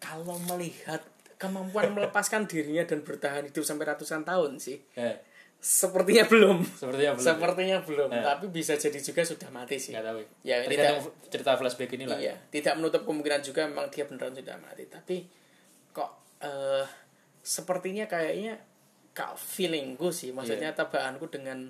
Kalau 0.00 0.34
melihat 0.46 1.04
kemampuan 1.36 1.92
melepaskan 1.92 2.44
dirinya 2.44 2.82
dan 2.82 3.00
bertahan 3.00 3.46
hidup 3.46 3.62
sampai 3.62 3.84
ratusan 3.86 4.22
tahun 4.22 4.56
sih 4.56 4.80
Eh, 4.94 5.16
sepertinya 5.56 6.24
belum 6.24 6.64
sepertinya 6.66 7.12
belum. 7.14 7.24
sepertinya 7.26 7.78
belum 7.80 8.08
Eh. 8.10 8.24
tapi 8.24 8.46
bisa 8.48 8.74
jadi 8.74 8.96
juga 8.96 9.22
sudah 9.22 9.48
mati 9.50 9.76
sih 9.76 9.92
Nggak 9.92 10.04
tahu. 10.06 10.18
Ya, 10.40 10.56
Tergantung 10.62 11.12
cerita 11.26 11.52
flashback 11.54 11.92
ini 11.94 12.04
lah. 12.04 12.16
iya 12.16 12.32
tidak 12.48 12.74
menutup 12.74 13.04
kemungkinan 13.04 13.40
juga 13.40 13.64
memang 13.64 13.88
dia 13.88 14.04
beneran 14.04 14.32
sudah 14.32 14.56
mati 14.58 14.84
tapi 14.86 15.16
kok 15.90 16.10
eh 16.40 16.84
sepertinya 17.38 18.04
kayaknya 18.06 18.56
kak 19.10 19.32
feelingku 19.34 20.08
sih 20.10 20.30
maksudnya 20.30 20.72
tebakanku 20.72 21.28
dengan 21.28 21.68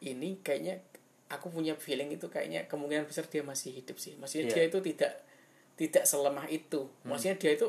ini 0.00 0.38
kayaknya 0.40 0.78
aku 1.26 1.46
punya 1.48 1.74
feeling 1.74 2.08
itu 2.08 2.26
kayaknya 2.26 2.64
kemungkinan 2.64 3.02
besar 3.04 3.24
dia 3.24 3.42
masih 3.42 3.70
hidup 3.72 3.94
sih 3.96 4.14
maksudnya 4.14 4.46
Iya. 4.46 4.54
dia 4.56 4.64
itu 4.64 4.78
tidak 4.84 5.12
tidak 5.76 6.02
selemah 6.02 6.48
itu 6.48 6.88
maksudnya 7.04 7.36
dia 7.36 7.52
itu 7.52 7.68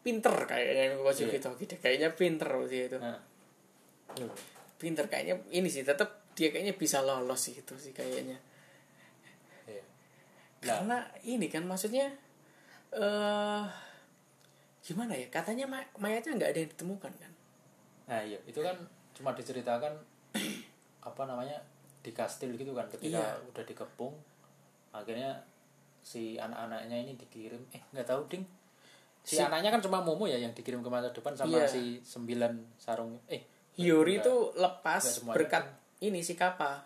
pinter 0.00 0.34
kayaknya 0.44 0.96
Iya. 0.96 1.30
gitu 1.30 1.48
gitu 1.56 1.74
kayaknya 1.76 2.08
pinter 2.12 2.48
dia 2.66 2.84
itu 2.86 2.98
Nah. 2.98 3.18
Hmm. 4.10 4.32
pinter 4.76 5.06
kayaknya 5.06 5.38
ini 5.50 5.66
sih 5.66 5.82
tetap 5.82 6.08
dia 6.32 6.48
kayaknya 6.48 6.74
bisa 6.74 6.98
lolos 7.00 7.38
sih 7.40 7.54
itu 7.54 7.74
sih 7.76 7.92
kayaknya 7.92 8.34
Iya. 9.64 9.82
karena 10.60 10.98
ini 11.22 11.46
kan 11.46 11.62
maksudnya 11.62 12.10
eh 12.90 13.64
gimana 14.80 15.12
ya 15.12 15.28
katanya 15.28 15.64
ma- 15.64 15.92
mayatnya 15.96 16.34
nggak 16.34 16.50
ada 16.50 16.60
yang 16.60 16.70
ditemukan 16.70 17.12
kan 17.14 17.32
Nah, 18.10 18.18
iya, 18.20 18.34
itu 18.42 18.58
kan 18.58 18.74
cuma 19.14 19.30
diceritakan 19.30 19.94
apa 21.06 21.22
namanya 21.22 21.62
di 22.00 22.10
kastil 22.10 22.50
gitu 22.52 22.74
kan 22.74 22.88
ketika 22.88 23.22
Iya. 23.22 23.46
udah 23.46 23.62
dikepung 23.62 24.16
akhirnya 24.90 25.38
si 26.00 26.34
anak-anaknya 26.34 26.96
ini 26.98 27.12
dikirim 27.14 27.60
eh 27.70 27.82
nggak 27.90 28.06
tahu 28.06 28.22
ding. 28.26 28.44
Si, 29.20 29.36
Si- 29.36 29.42
anaknya 29.42 29.68
kan 29.70 29.80
cuma 29.80 30.00
Momo 30.00 30.24
ya 30.24 30.36
yang 30.36 30.50
dikirim 30.50 30.80
ke 30.80 30.88
masa 30.88 31.10
depan 31.10 31.32
sama 31.32 31.52
Iya. 31.54 31.68
si 31.68 32.00
sembilan 32.00 32.52
sarung 32.74 33.20
eh 33.26 33.44
enggak. 33.76 34.16
itu 34.18 34.34
lepas 34.54 35.02
berkat 35.26 35.64
ini 36.00 36.20
si 36.20 36.32
Kappa. 36.32 36.80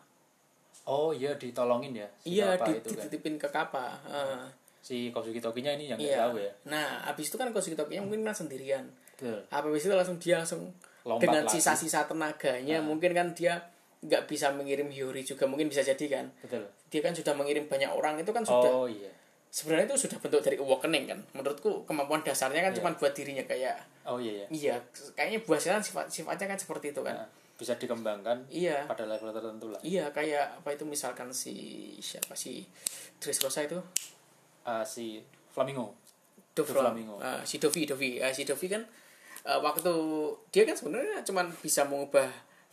Oh 0.85 1.11
iya 1.11 1.33
ditolongin 1.35 1.95
ya 1.95 2.09
si 2.19 2.35
iya 2.35 2.55
Kappa 2.55 2.67
di- 2.67 2.77
itu 2.77 2.89
kan. 2.89 2.95
dititipin 3.01 3.35
ke 3.37 3.49
Kappa 3.49 3.87
Heeh. 4.05 4.45
si 4.79 4.97
Kosugi 5.09 5.39
Tokinya 5.39 5.73
ini 5.73 5.89
yang 5.89 5.99
iya. 5.99 6.27
tahu 6.27 6.37
ya. 6.37 6.53
Nah 6.67 7.07
abis 7.07 7.31
itu 7.31 7.37
kan 7.37 7.49
Kosugi 7.51 7.73
Tokinya 7.73 8.03
mungkin 8.03 8.21
kan 8.23 8.37
sendirian. 8.37 8.85
Betul. 9.15 9.41
Habis 9.49 9.83
itu 9.83 9.95
langsung 9.95 10.19
dia 10.19 10.37
langsung 10.37 10.75
Lompat 11.05 11.23
dengan 11.23 11.45
sisa-sisa 11.47 12.05
tenaganya 12.05 12.83
mungkin 12.83 13.13
kan 13.13 13.31
dia 13.33 13.61
nggak 14.05 14.29
bisa 14.29 14.53
mengirim 14.53 14.93
Hiyori 14.93 15.25
juga 15.25 15.49
mungkin 15.49 15.73
bisa 15.73 15.81
jadi 15.81 16.21
kan. 16.21 16.27
Betul. 16.45 16.69
Dia 16.93 17.01
kan 17.01 17.17
sudah 17.17 17.33
mengirim 17.33 17.65
banyak 17.65 17.89
orang 17.89 18.21
itu 18.21 18.31
kan 18.31 18.45
sudah 18.45 18.71
oh 18.71 18.87
iya. 18.87 19.09
sebenarnya 19.49 19.89
itu 19.89 20.07
sudah 20.07 20.21
bentuk 20.21 20.45
dari 20.45 20.61
awakening 20.61 21.05
kan. 21.09 21.19
Menurutku 21.33 21.89
kemampuan 21.89 22.21
dasarnya 22.21 22.61
kan 22.61 22.73
Iya. 22.77 22.79
cuma 22.85 22.93
buat 22.95 23.13
dirinya 23.17 23.45
kayak 23.49 23.77
oh 24.05 24.21
iya 24.21 24.45
iya. 24.45 24.47
iya 24.53 24.75
kayaknya 25.17 25.41
buah 25.49 25.57
setan 25.57 25.81
sifat 25.81 26.07
sifatnya 26.13 26.53
kan 26.53 26.59
seperti 26.61 26.93
itu 26.93 27.01
kan. 27.01 27.17
Nah, 27.17 27.29
bisa 27.55 27.73
dikembangkan 27.81 28.45
iya. 28.53 28.85
pada 28.85 29.09
level 29.09 29.33
tertentu 29.33 29.73
lah. 29.73 29.81
Iya 29.81 30.13
kayak 30.13 30.61
apa 30.61 30.69
itu 30.77 30.85
misalkan 30.85 31.33
si 31.33 31.55
siapa 32.05 32.37
si 32.37 32.69
Dressrosa 33.17 33.65
itu? 33.65 33.81
Ah, 34.69 34.85
si 34.85 35.25
Flamingo. 35.55 35.97
Dovro 36.53 36.85
Flamingo. 36.85 37.17
Ah, 37.19 37.41
si 37.43 37.57
Dovi 37.57 37.89
Dovi. 37.89 38.21
Ah, 38.21 38.35
si 38.37 38.45
Dovi 38.45 38.69
kan 38.69 38.85
ah, 39.49 39.65
waktu 39.65 39.93
dia 40.53 40.69
kan 40.69 40.77
sebenarnya 40.77 41.25
cuma 41.25 41.47
bisa 41.63 41.89
mengubah 41.89 42.29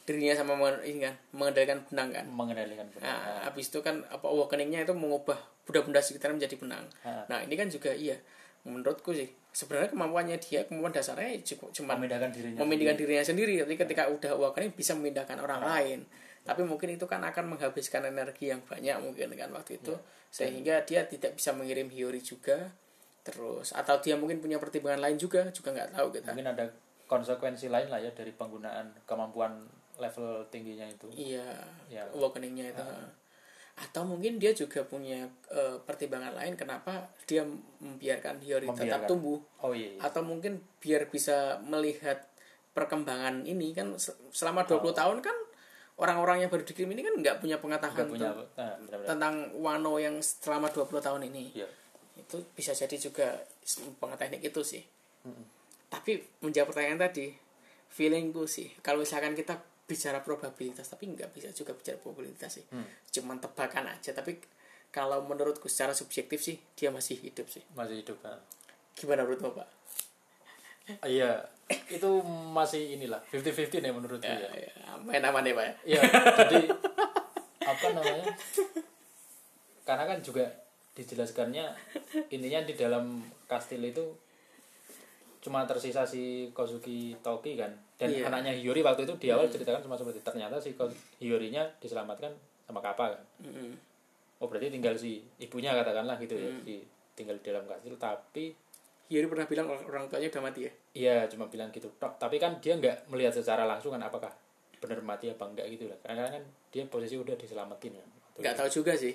dirinya 0.06 0.34
sama 0.34 0.58
ini 0.82 1.06
kan 1.06 1.14
mengendalikan 1.32 1.80
benang 1.88 2.10
kan. 2.10 2.26
Mengendalikan 2.28 2.86
benar 2.90 3.06
Nah, 3.06 3.20
habis 3.46 3.70
itu 3.70 3.80
kan 3.86 4.02
apa 4.10 4.26
awakeningnya 4.26 4.84
itu 4.84 4.94
mengubah 4.98 5.38
benda-benda 5.64 6.02
sekitar 6.02 6.34
menjadi 6.34 6.56
benang. 6.58 6.86
Ah. 7.06 7.24
Nah, 7.30 7.40
ini 7.46 7.54
kan 7.54 7.70
juga 7.70 7.94
iya 7.94 8.18
menurutku 8.62 9.10
sih 9.10 9.26
sebenarnya 9.50 9.90
kemampuannya 9.90 10.38
dia 10.38 10.70
kemampuan 10.70 10.94
dasarnya 10.94 11.34
cukup 11.42 11.74
cuma 11.74 11.98
memindahkan 11.98 12.30
dirinya 12.30 12.60
memindahkan 12.62 12.98
dirinya 12.98 13.26
sendiri. 13.26 13.54
Tapi 13.62 13.74
ketika 13.78 14.04
udah 14.10 14.32
awakening 14.38 14.74
bisa 14.74 14.94
memindahkan 14.98 15.38
orang 15.42 15.62
lain. 15.62 16.00
Tapi 16.42 16.66
mungkin 16.66 16.98
itu 16.98 17.06
kan 17.06 17.22
akan 17.22 17.54
menghabiskan 17.54 18.02
energi 18.10 18.50
yang 18.50 18.66
banyak 18.66 18.98
mungkin 18.98 19.30
kan 19.38 19.50
waktu 19.54 19.78
itu. 19.78 19.94
Sehingga 20.34 20.82
dia 20.86 21.06
tidak 21.06 21.38
bisa 21.38 21.54
mengirim 21.54 21.90
Hiyori 21.90 22.22
juga. 22.22 22.74
Terus 23.22 23.78
atau 23.78 24.02
dia 24.02 24.18
mungkin 24.18 24.42
punya 24.42 24.58
pertimbangan 24.58 25.06
lain 25.06 25.18
juga 25.22 25.46
juga 25.54 25.70
nggak 25.70 25.90
tahu 25.94 26.08
kita. 26.18 26.34
mungkin 26.34 26.50
ada 26.50 26.66
konsekuensi 27.06 27.68
lain 27.68 27.92
lah 27.92 28.00
ya 28.00 28.10
dari 28.16 28.32
penggunaan 28.34 29.04
kemampuan 29.04 29.68
level 30.02 30.26
tingginya 30.50 30.84
itu 30.84 31.06
Iya, 31.14 31.46
Ya. 31.88 32.04
awakeningnya 32.10 32.74
itu. 32.74 32.84
Atau 33.74 34.04
mungkin 34.04 34.36
dia 34.36 34.52
juga 34.52 34.82
punya 34.84 35.24
eh, 35.48 35.78
pertimbangan 35.80 36.34
lain 36.34 36.54
kenapa 36.56 36.92
dia 37.24 37.46
membiarkan 37.78 38.38
Hiyori 38.38 38.68
tetap 38.68 38.76
Membiarkan. 38.76 39.08
tumbuh. 39.08 39.40
oh 39.60 39.72
iya, 39.72 39.96
iya. 39.96 40.00
Atau 40.02 40.22
mungkin 40.22 40.54
biar 40.78 41.08
bisa 41.08 41.38
melihat 41.64 42.26
perkembangan 42.72 43.44
ini 43.44 43.72
kan 43.72 43.94
se- 43.96 44.18
selama 44.30 44.64
20 44.64 44.80
Oh. 44.84 44.96
tahun 44.96 45.20
kan 45.20 45.38
orang-orang 45.94 46.42
yang 46.42 46.50
baru 46.50 46.64
dikirim 46.64 46.90
ini 46.90 47.02
kan 47.02 47.14
nggak 47.16 47.38
punya 47.38 47.58
pengetahuan 47.58 48.08
punya 48.08 48.30
ten- 48.32 48.48
nah, 48.56 48.74
benar-benar 48.80 49.08
tentang 49.08 49.36
Wano 49.56 49.94
yang 49.98 50.16
selama 50.18 50.68
20 50.68 50.98
tahun 51.00 51.22
ini. 51.26 51.52
iya 51.54 51.68
Itu 52.14 52.42
bisa 52.52 52.72
jadi 52.72 52.96
juga 52.98 53.38
pengetahuan 53.98 54.36
itu 54.38 54.62
sih. 54.62 54.84
Tapi 55.88 56.12
menjawab 56.40 56.72
pertanyaan 56.72 57.02
tadi, 57.02 57.28
feelingku 57.88 58.46
sih 58.46 58.72
kalau 58.80 59.02
misalkan 59.02 59.34
kita 59.34 59.60
bicara 59.92 60.24
probabilitas 60.24 60.88
tapi 60.88 61.12
nggak 61.12 61.36
bisa 61.36 61.52
juga 61.52 61.76
bicara 61.76 62.00
probabilitas 62.00 62.56
sih. 62.56 62.66
Hmm. 62.72 62.88
cuman 63.12 63.44
tebakan 63.44 63.92
aja 63.92 64.16
tapi 64.16 64.40
kalau 64.88 65.28
menurutku 65.28 65.68
secara 65.68 65.92
subjektif 65.92 66.40
sih 66.40 66.56
dia 66.76 66.88
masih 66.96 67.20
hidup 67.20 67.52
sih. 67.52 67.64
Masih 67.76 68.00
hidup 68.00 68.24
nah. 68.24 68.40
gimana 68.96 69.28
menurut 69.28 69.52
bapak 69.52 69.68
iya. 71.08 71.32
Itu 71.88 72.20
masih 72.52 73.00
inilah 73.00 73.24
50-50 73.32 73.80
nih 73.80 73.94
menurutku 73.96 74.28
ya, 74.28 74.50
ya, 74.52 74.72
main 75.08 75.24
aman 75.24 75.48
ya 75.48 75.56
pak 75.56 75.64
ya? 75.64 75.74
Iya, 75.88 76.02
jadi 76.44 76.62
apa 77.64 77.86
namanya? 77.96 78.28
Karena 79.88 80.04
kan 80.04 80.20
juga 80.20 80.46
dijelaskannya 80.92 81.72
intinya 82.36 82.60
di 82.68 82.74
dalam 82.76 83.24
kastil 83.48 83.80
itu 83.88 84.04
cuma 85.40 85.64
tersisa 85.64 86.04
si 86.04 86.52
Kozuki 86.52 87.16
Toki 87.24 87.56
kan 87.56 87.72
dan 88.02 88.10
Iya. 88.10 88.26
anaknya 88.34 88.58
Hiyori 88.58 88.82
waktu 88.82 89.06
itu 89.06 89.14
di 89.22 89.28
awal 89.30 89.46
ceritakan 89.46 89.86
cuma 89.86 89.94
seperti 89.94 90.26
ternyata 90.26 90.58
si 90.58 90.74
Hiyorinya 91.22 91.62
diselamatkan 91.78 92.34
sama 92.66 92.82
Kappa 92.82 93.14
kan 93.14 93.22
Mm-mm. 93.46 93.78
oh 94.42 94.50
berarti 94.50 94.74
tinggal 94.74 94.98
si 94.98 95.22
ibunya 95.38 95.70
katakanlah 95.78 96.18
gitu 96.18 96.34
ya 96.34 96.50
di 96.66 96.82
tinggal 97.14 97.38
di 97.38 97.46
dalam 97.46 97.68
kastil. 97.70 97.94
Tapi 98.00 98.50
Yuri 99.12 99.28
pernah 99.28 99.44
bilang 99.46 99.68
orang, 99.68 99.84
orang 99.86 100.04
tuanya 100.08 100.32
udah 100.32 100.42
mati 100.42 100.60
ya? 100.66 100.72
Iya 100.96 101.16
cuma 101.30 101.46
bilang 101.46 101.68
gitu. 101.70 101.92
Tok 102.00 102.16
tapi 102.18 102.40
kan 102.40 102.58
dia 102.64 102.80
nggak 102.80 103.12
melihat 103.12 103.36
secara 103.36 103.68
langsung 103.68 103.92
kan 103.92 104.02
apakah 104.02 104.32
benar 104.82 105.04
mati 105.04 105.30
apa 105.30 105.46
enggak 105.46 105.68
gitu 105.70 105.86
lah. 105.92 106.00
Karena 106.02 106.32
kan 106.32 106.42
dia 106.72 106.88
posisi 106.88 107.20
udah 107.20 107.36
diselamatin 107.36 107.92
kan. 107.94 108.08
Nggak 108.40 108.56
tahu 108.58 108.82
juga 108.82 108.96
sih 108.98 109.14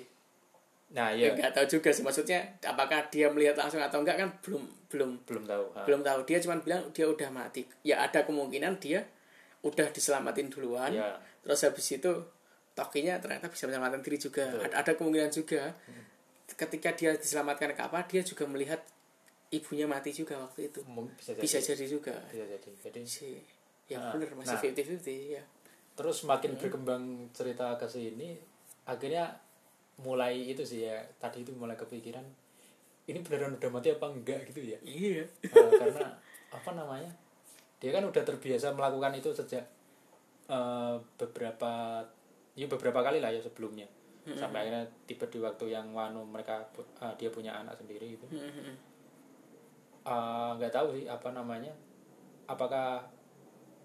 nah 0.87 1.11
ya. 1.11 1.27
iya 1.27 1.29
nggak 1.35 1.51
tahu 1.51 1.65
juga 1.67 1.91
sih 1.91 1.99
maksudnya 1.99 2.39
apakah 2.63 3.11
dia 3.11 3.27
melihat 3.27 3.59
langsung 3.59 3.83
atau 3.83 3.99
enggak 3.99 4.23
kan 4.23 4.29
belum 4.39 4.63
belum 4.87 5.09
belum 5.27 5.43
tahu 5.43 5.65
ha. 5.75 5.83
belum 5.83 5.99
tahu 5.99 6.19
dia 6.23 6.37
cuma 6.39 6.55
bilang 6.63 6.81
dia 6.95 7.05
udah 7.05 7.27
mati 7.27 7.67
ya 7.83 7.99
ada 7.99 8.23
kemungkinan 8.23 8.79
dia 8.79 9.03
udah 9.67 9.87
diselamatin 9.91 10.47
duluan 10.47 10.95
Iya. 10.95 11.19
terus 11.43 11.59
habis 11.67 11.87
itu 11.91 12.11
tokinya 12.71 13.19
ternyata 13.19 13.51
bisa 13.51 13.67
menyelamatkan 13.67 13.99
diri 13.99 14.15
juga 14.15 14.47
Betul. 14.47 14.63
ada, 14.63 14.75
ada 14.79 14.91
kemungkinan 14.95 15.31
juga 15.33 15.61
ketika 16.47 16.89
dia 16.95 17.11
diselamatkan 17.19 17.75
ke 17.75 17.81
apa 17.83 18.07
dia 18.07 18.23
juga 18.23 18.47
melihat 18.47 18.79
ibunya 19.51 19.87
mati 19.87 20.15
juga 20.15 20.39
waktu 20.39 20.71
itu 20.71 20.79
bisa 21.19 21.35
jadi 21.35 21.41
bisa 21.43 21.57
jadi 21.59 21.85
juga 21.85 22.15
bisa 22.31 22.45
jadi 22.47 22.69
jadi 22.79 23.01
sih 23.03 23.35
ya 23.87 23.99
Nah, 23.99 24.11
bener 24.15 24.31
masih 24.35 24.55
nah. 24.55 24.71
50-50 25.03 25.35
ya 25.35 25.43
terus 25.95 26.17
makin 26.23 26.55
berkembang 26.55 27.03
cerita 27.31 27.75
ke 27.75 27.87
sini 27.87 28.35
akhirnya 28.83 29.35
mulai 29.97 30.53
itu 30.53 30.61
sih 30.61 30.85
ya 30.85 31.01
tadi 31.17 31.41
itu 31.41 31.51
mulai 31.57 31.73
kepikiran 31.73 32.25
ini 33.07 33.23
beneran 33.23 33.55
udah 33.55 33.69
mati 33.71 33.87
apa 33.95 34.05
enggak 34.11 34.51
gitu 34.51 34.67
ya? 34.67 34.77
Iya. 34.83 35.23
Nah, 35.47 35.71
karena 35.79 36.07
apa 36.51 36.69
namanya 36.75 37.11
dia 37.79 37.95
kan 37.95 38.03
udah 38.03 38.23
terbiasa 38.23 38.75
melakukan 38.75 39.15
itu 39.15 39.31
sejak 39.31 39.63
eh, 40.51 40.95
beberapa 41.15 42.03
ya 42.57 42.67
beberapa 42.67 42.99
kali 42.99 43.23
lah 43.23 43.31
ya 43.31 43.39
sebelumnya. 43.39 43.87
Sampai 44.27 44.67
akhirnya 44.67 44.83
tiba 45.07 45.23
di 45.31 45.39
waktu 45.39 45.71
yang 45.71 45.95
Wano 45.95 46.27
mereka 46.27 46.67
eh, 46.75 47.13
dia 47.15 47.31
punya 47.31 47.55
anak 47.55 47.79
sendiri 47.79 48.19
gitu. 48.19 48.27
Eh, 50.07 50.51
nggak 50.59 50.71
tahu 50.75 50.99
sih 50.99 51.07
apa 51.07 51.31
namanya 51.31 51.71
apakah 52.47 53.03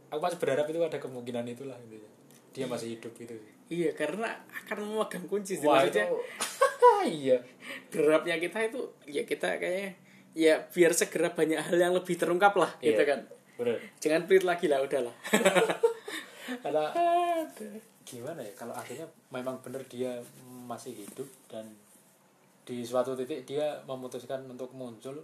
aku 0.07 0.20
masih 0.22 0.38
berharap 0.38 0.70
itu 0.70 0.79
ada 0.79 0.98
kemungkinan 1.03 1.42
itulah 1.51 1.75
gitu 1.90 1.98
ya. 1.98 2.11
dia 2.53 2.64
masih 2.68 2.94
hidup 2.94 3.11
gitu 3.16 3.35
sih 3.35 3.53
iya 3.72 3.90
karena 3.96 4.28
akan 4.52 4.76
memegang 4.85 5.24
kunci 5.24 5.56
sih 5.56 5.64
wah 5.64 5.80
itu 5.80 5.96
iya. 7.08 7.40
Derapnya 7.88 8.37
kita 8.37 8.68
itu 8.68 8.80
ya 9.08 9.24
kita 9.24 9.56
kayaknya 9.56 9.96
ya 10.37 10.54
biar 10.68 10.92
segera 10.92 11.32
banyak 11.32 11.56
hal 11.56 11.76
yang 11.80 11.92
lebih 11.96 12.20
terungkap 12.20 12.52
lah 12.52 12.68
gitu 12.85 13.00
Iya. 13.00 13.08
kan. 13.08 13.20
bener. 13.56 13.76
Jangan 14.00 14.22
pelit 14.28 14.44
lagi 14.44 14.66
lah 14.68 14.80
udahlah. 14.80 15.14
Karena 16.64 16.85
gimana 18.02 18.40
ya 18.44 18.52
kalau 18.58 18.74
akhirnya 18.74 19.06
memang 19.32 19.56
bener 19.64 19.80
dia 19.88 20.20
masih 20.68 20.92
hidup 20.92 21.28
dan 21.48 21.64
di 22.62 22.85
suatu 22.85 23.16
titik 23.16 23.48
dia 23.48 23.80
memutuskan 23.88 24.44
untuk 24.46 24.70
muncul 24.76 25.16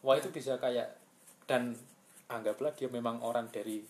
wah 0.00 0.16
itu 0.16 0.30
bisa 0.30 0.56
kayak 0.56 0.96
dan 1.44 1.74
anggaplah 2.26 2.72
dia 2.74 2.88
memang 2.88 3.20
orang 3.22 3.46
dari 3.52 3.82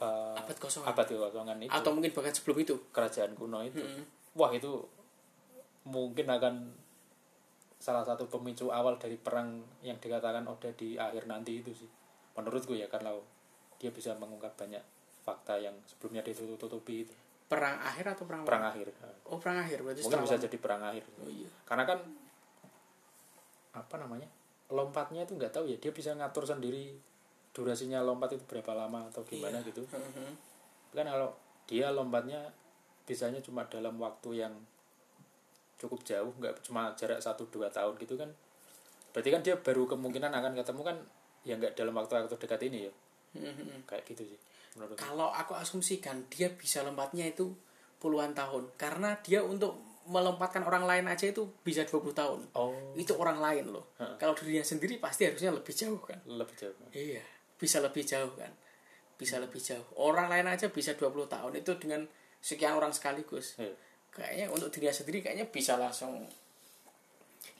eh, 0.00 0.34
Abad 0.36 0.56
kosongan. 0.60 0.92
abad 0.92 1.06
kekosongan 1.06 1.58
itu. 1.62 1.72
Atau 1.72 1.90
mungkin 1.92 2.12
bahkan 2.12 2.34
sebelum 2.34 2.56
itu. 2.62 2.74
Kerajaan 2.92 3.32
kuno 3.36 3.62
itu. 3.64 3.80
Hmm. 3.80 4.04
wah 4.36 4.52
itu 4.52 4.68
mungkin 5.88 6.28
akan 6.28 6.76
salah 7.80 8.04
satu 8.04 8.28
pemicu 8.28 8.68
awal 8.68 9.00
dari 9.00 9.16
perang 9.16 9.64
yang 9.80 9.96
dikatakan 9.96 10.44
Oda 10.44 10.68
di 10.76 11.00
akhir 11.00 11.24
nanti 11.24 11.64
itu 11.64 11.72
sih. 11.72 11.88
Menurutku 12.36 12.76
ya 12.76 12.84
karena 12.92 13.16
dia 13.80 13.88
bisa 13.88 14.12
mengungkap 14.20 14.52
banyak 14.60 14.84
fakta 15.24 15.56
yang 15.56 15.72
sebelumnya 15.88 16.20
ditutup-tutupi 16.20 17.08
itu. 17.08 17.14
Perang 17.48 17.80
akhir 17.80 18.12
atau 18.12 18.28
perang 18.28 18.44
perang 18.44 18.68
akhir. 18.68 18.92
Oh 19.24 19.40
perang 19.40 19.64
akhir. 19.64 19.80
Berarti 19.80 20.04
mungkin 20.04 20.28
bisa 20.28 20.36
jadi 20.36 20.58
perang 20.60 20.82
akhir. 20.84 21.04
Oh 21.24 21.30
iya. 21.32 21.48
Karena 21.64 21.88
kan 21.88 21.98
apa 23.76 23.94
namanya 24.00 24.28
lompatnya 24.72 25.22
itu 25.22 25.36
nggak 25.36 25.52
tahu 25.52 25.68
ya 25.68 25.76
dia 25.78 25.92
bisa 25.92 26.16
ngatur 26.16 26.48
sendiri 26.48 26.96
durasinya 27.56 28.04
lompat 28.04 28.36
itu 28.36 28.44
berapa 28.44 28.76
lama 28.76 29.08
atau 29.08 29.24
gimana 29.24 29.56
Iya. 29.64 29.72
gitu. 29.72 29.80
Mhm. 29.96 30.32
kan 30.92 31.08
kalau 31.08 31.32
dia 31.64 31.88
lompatnya 31.88 32.52
bisanya 33.04 33.40
cuma 33.40 33.64
dalam 33.66 33.96
waktu 33.96 34.44
yang 34.44 34.52
cukup 35.76 36.00
jauh 36.02 36.32
nggak 36.36 36.60
cuma 36.60 36.92
jarak 36.92 37.20
satu 37.20 37.48
dua 37.48 37.68
tahun 37.68 37.96
gitu 37.96 38.16
kan. 38.16 38.28
Berarti 39.12 39.28
kan 39.28 39.40
dia 39.40 39.56
baru 39.56 39.84
kemungkinan 39.86 40.28
akan 40.30 40.52
ketemu 40.54 40.82
kan 40.82 40.96
ya 41.44 41.56
nggak 41.56 41.72
dalam 41.72 41.92
waktu 41.92 42.16
waktu 42.18 42.36
dekat 42.36 42.60
ini 42.68 42.88
ya. 42.88 42.92
Kayak 43.84 44.04
gitu 44.06 44.24
sih 44.26 44.40
menurut 44.76 44.96
kalau 44.96 45.32
aku 45.32 45.52
asumsikan 45.52 46.28
dia 46.28 46.52
bisa 46.52 46.84
lompatnya 46.84 47.24
itu 47.24 47.52
puluhan 47.96 48.32
tahun. 48.32 48.68
Karena 48.76 49.16
dia 49.20 49.40
untuk 49.40 49.76
melompatkan 50.06 50.62
orang 50.62 50.86
lain 50.86 51.04
aja 51.06 51.26
itu 51.26 51.44
bisa 51.60 51.82
20 51.82 52.14
tahun. 52.14 52.40
Oh. 52.54 52.72
Itu 52.94 53.16
orang 53.16 53.40
lain 53.42 53.68
loh. 53.68 53.84
Heeh. 53.96 54.16
kalau 54.16 54.32
dirinya 54.32 54.62
sendiri 54.62 54.96
pasti 54.96 55.26
harusnya 55.26 55.50
lebih 55.50 55.72
jauh 55.72 55.98
kan. 55.98 56.20
Lebih 56.24 56.54
jauh. 56.56 56.72
Iya 56.92 57.20
bisa 57.56 57.80
lebih 57.80 58.04
jauh 58.04 58.32
kan? 58.36 58.52
Bisa 59.16 59.40
lebih 59.40 59.60
jauh. 59.60 59.84
Orang 59.96 60.28
lain 60.28 60.46
aja 60.48 60.68
bisa 60.68 60.92
20 60.92 61.28
tahun. 61.28 61.52
Itu 61.56 61.80
dengan 61.80 62.04
sekian 62.40 62.76
orang 62.76 62.92
sekaligus. 62.92 63.58
Iya. 63.58 63.74
kayaknya 64.16 64.48
untuk 64.48 64.72
dirinya 64.72 64.96
sendiri 64.96 65.20
kayaknya 65.20 65.44
bisa 65.52 65.76
langsung 65.76 66.24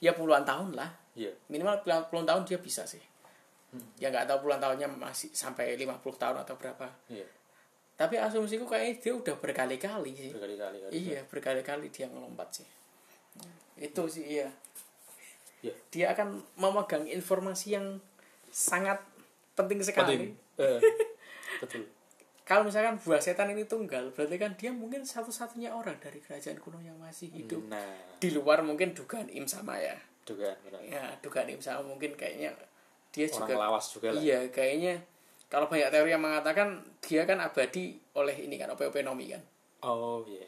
ya 0.01 0.17
puluhan 0.17 0.41
tahun 0.41 0.73
lah. 0.73 0.89
Iya. 1.13 1.29
Minimal 1.53 1.85
puluhan, 1.85 2.25
tahun 2.25 2.43
dia 2.49 2.57
bisa 2.57 2.81
sih. 2.89 3.01
Ya 4.01 4.09
nggak 4.09 4.25
tahu 4.25 4.49
puluhan 4.49 4.57
tahunnya 4.57 4.89
masih 4.89 5.29
sampai 5.37 5.77
50 5.77 6.01
tahun 6.17 6.37
atau 6.41 6.57
berapa. 6.57 6.87
Iya. 7.13 7.29
Tapi 7.97 8.15
asumsiku 8.17 8.65
kayaknya 8.65 8.93
dia 9.01 9.13
udah 9.13 9.35
berkali-kali 9.37 10.11
sih. 10.17 10.31
Berkali-kali 10.33 10.77
iya 10.93 11.21
berkali-kali 11.25 11.93
dia 11.93 12.09
ngelompat 12.09 12.61
sih. 12.61 12.67
Itu 13.77 14.09
sih 14.09 14.25
iya. 14.41 14.49
Iya. 15.57 15.73
dia 15.89 16.05
akan 16.13 16.37
memegang 16.61 17.09
informasi 17.09 17.73
yang 17.73 17.97
sangat 18.53 19.01
penting 19.57 19.81
sekali. 19.81 20.15
Penting. 20.15 20.33
Eh, 20.57 20.81
betul. 21.61 21.85
Kalau 22.41 22.65
misalkan 22.65 22.97
buah 22.97 23.21
setan 23.21 23.53
ini 23.53 23.69
tunggal 23.69 24.09
berarti 24.09 24.41
kan 24.41 24.57
dia 24.57 24.73
mungkin 24.73 25.05
satu-satunya 25.05 25.69
orang 25.69 26.01
dari 26.01 26.17
kerajaan 26.17 26.57
kuno 26.57 26.81
yang 26.81 26.97
masih 26.97 27.29
hidup. 27.29 27.61
Nah. 27.69 28.17
Di 28.17 28.33
luar 28.33 28.65
mungkin 28.65 28.97
dugaan 28.97 29.29
im 29.29 29.45
sama 29.45 29.77
ya. 29.77 29.93
Dugaan 30.25 30.57
benar. 30.65 30.81
ya 30.81 31.05
dugaan 31.21 31.45
im 31.51 31.61
sama 31.61 31.85
mungkin 31.85 32.17
kayaknya 32.17 32.57
dia 33.13 33.29
orang 33.29 33.37
juga 33.37 33.53
lawas 33.53 33.85
juga 33.93 34.07
lah. 34.15 34.21
Iya 34.23 34.49
kayaknya 34.49 34.97
kalau 35.51 35.69
banyak 35.69 35.93
teori 35.93 36.09
yang 36.09 36.23
mengatakan 36.23 36.81
dia 37.03 37.21
kan 37.27 37.37
abadi 37.43 37.99
oleh 38.17 38.33
ini 38.33 38.55
kan 38.57 38.73
openomi 38.73 39.29
kan. 39.29 39.43
Oh 39.83 40.23
iya. 40.25 40.47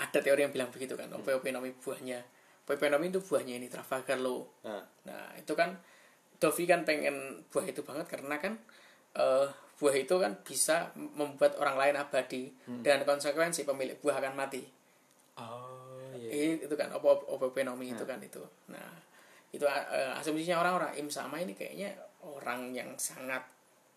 Ada 0.00 0.24
teori 0.24 0.46
yang 0.46 0.54
bilang 0.54 0.72
begitu 0.72 0.96
kan 0.96 1.10
openomi 1.12 1.74
buahnya. 1.76 2.22
Openomi 2.64 3.10
itu 3.10 3.18
buahnya 3.18 3.58
ini 3.58 3.66
Trafalgar 3.66 4.22
Law. 4.22 4.46
Nah. 4.62 4.86
Nah 5.04 5.34
itu 5.34 5.52
kan 5.58 5.74
Dovi 6.40 6.64
kan 6.64 6.88
pengen 6.88 7.44
buah 7.52 7.68
itu 7.68 7.84
banget 7.84 8.08
karena 8.08 8.40
kan 8.40 8.56
eh, 9.14 9.46
buah 9.76 9.96
itu 9.96 10.16
kan 10.16 10.32
bisa 10.40 10.88
membuat 10.96 11.56
orang 11.56 11.76
lain 11.76 11.96
abadi 12.00 12.48
dengan 12.80 13.04
konsekuensi 13.04 13.68
pemilik 13.68 14.00
buah 14.00 14.24
akan 14.24 14.34
mati. 14.34 14.64
Oh 15.36 16.08
iya 16.16 16.56
Eh, 16.56 16.64
itu 16.64 16.74
kan 16.76 16.88
opo 16.96 17.12
openomi 17.28 17.92
itu 17.92 18.04
kan 18.04 18.16
itu. 18.20 18.40
Nah 18.72 18.88
itu 19.52 19.64
eh, 19.68 20.12
asumsinya 20.16 20.60
orang-orang 20.60 20.96
im 20.96 21.08
sama 21.12 21.40
ini 21.40 21.52
kayaknya 21.52 21.92
orang 22.24 22.72
yang 22.72 22.88
sangat 22.96 23.44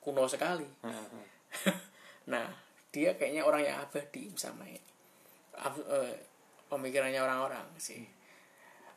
kuno 0.03 0.27
sekali. 0.27 0.67
Heeh. 0.83 1.25
nah 2.31 2.47
dia 2.91 3.15
kayaknya 3.15 3.43
orang 3.47 3.63
yang 3.63 3.77
abadi 3.79 4.27
im 4.27 4.35
sama 4.35 4.67
ini. 4.67 4.83
Ab- 5.55 5.87
eh, 5.87 6.15
pemikirannya 6.67 7.21
orang-orang 7.21 7.67
sih 7.77 8.03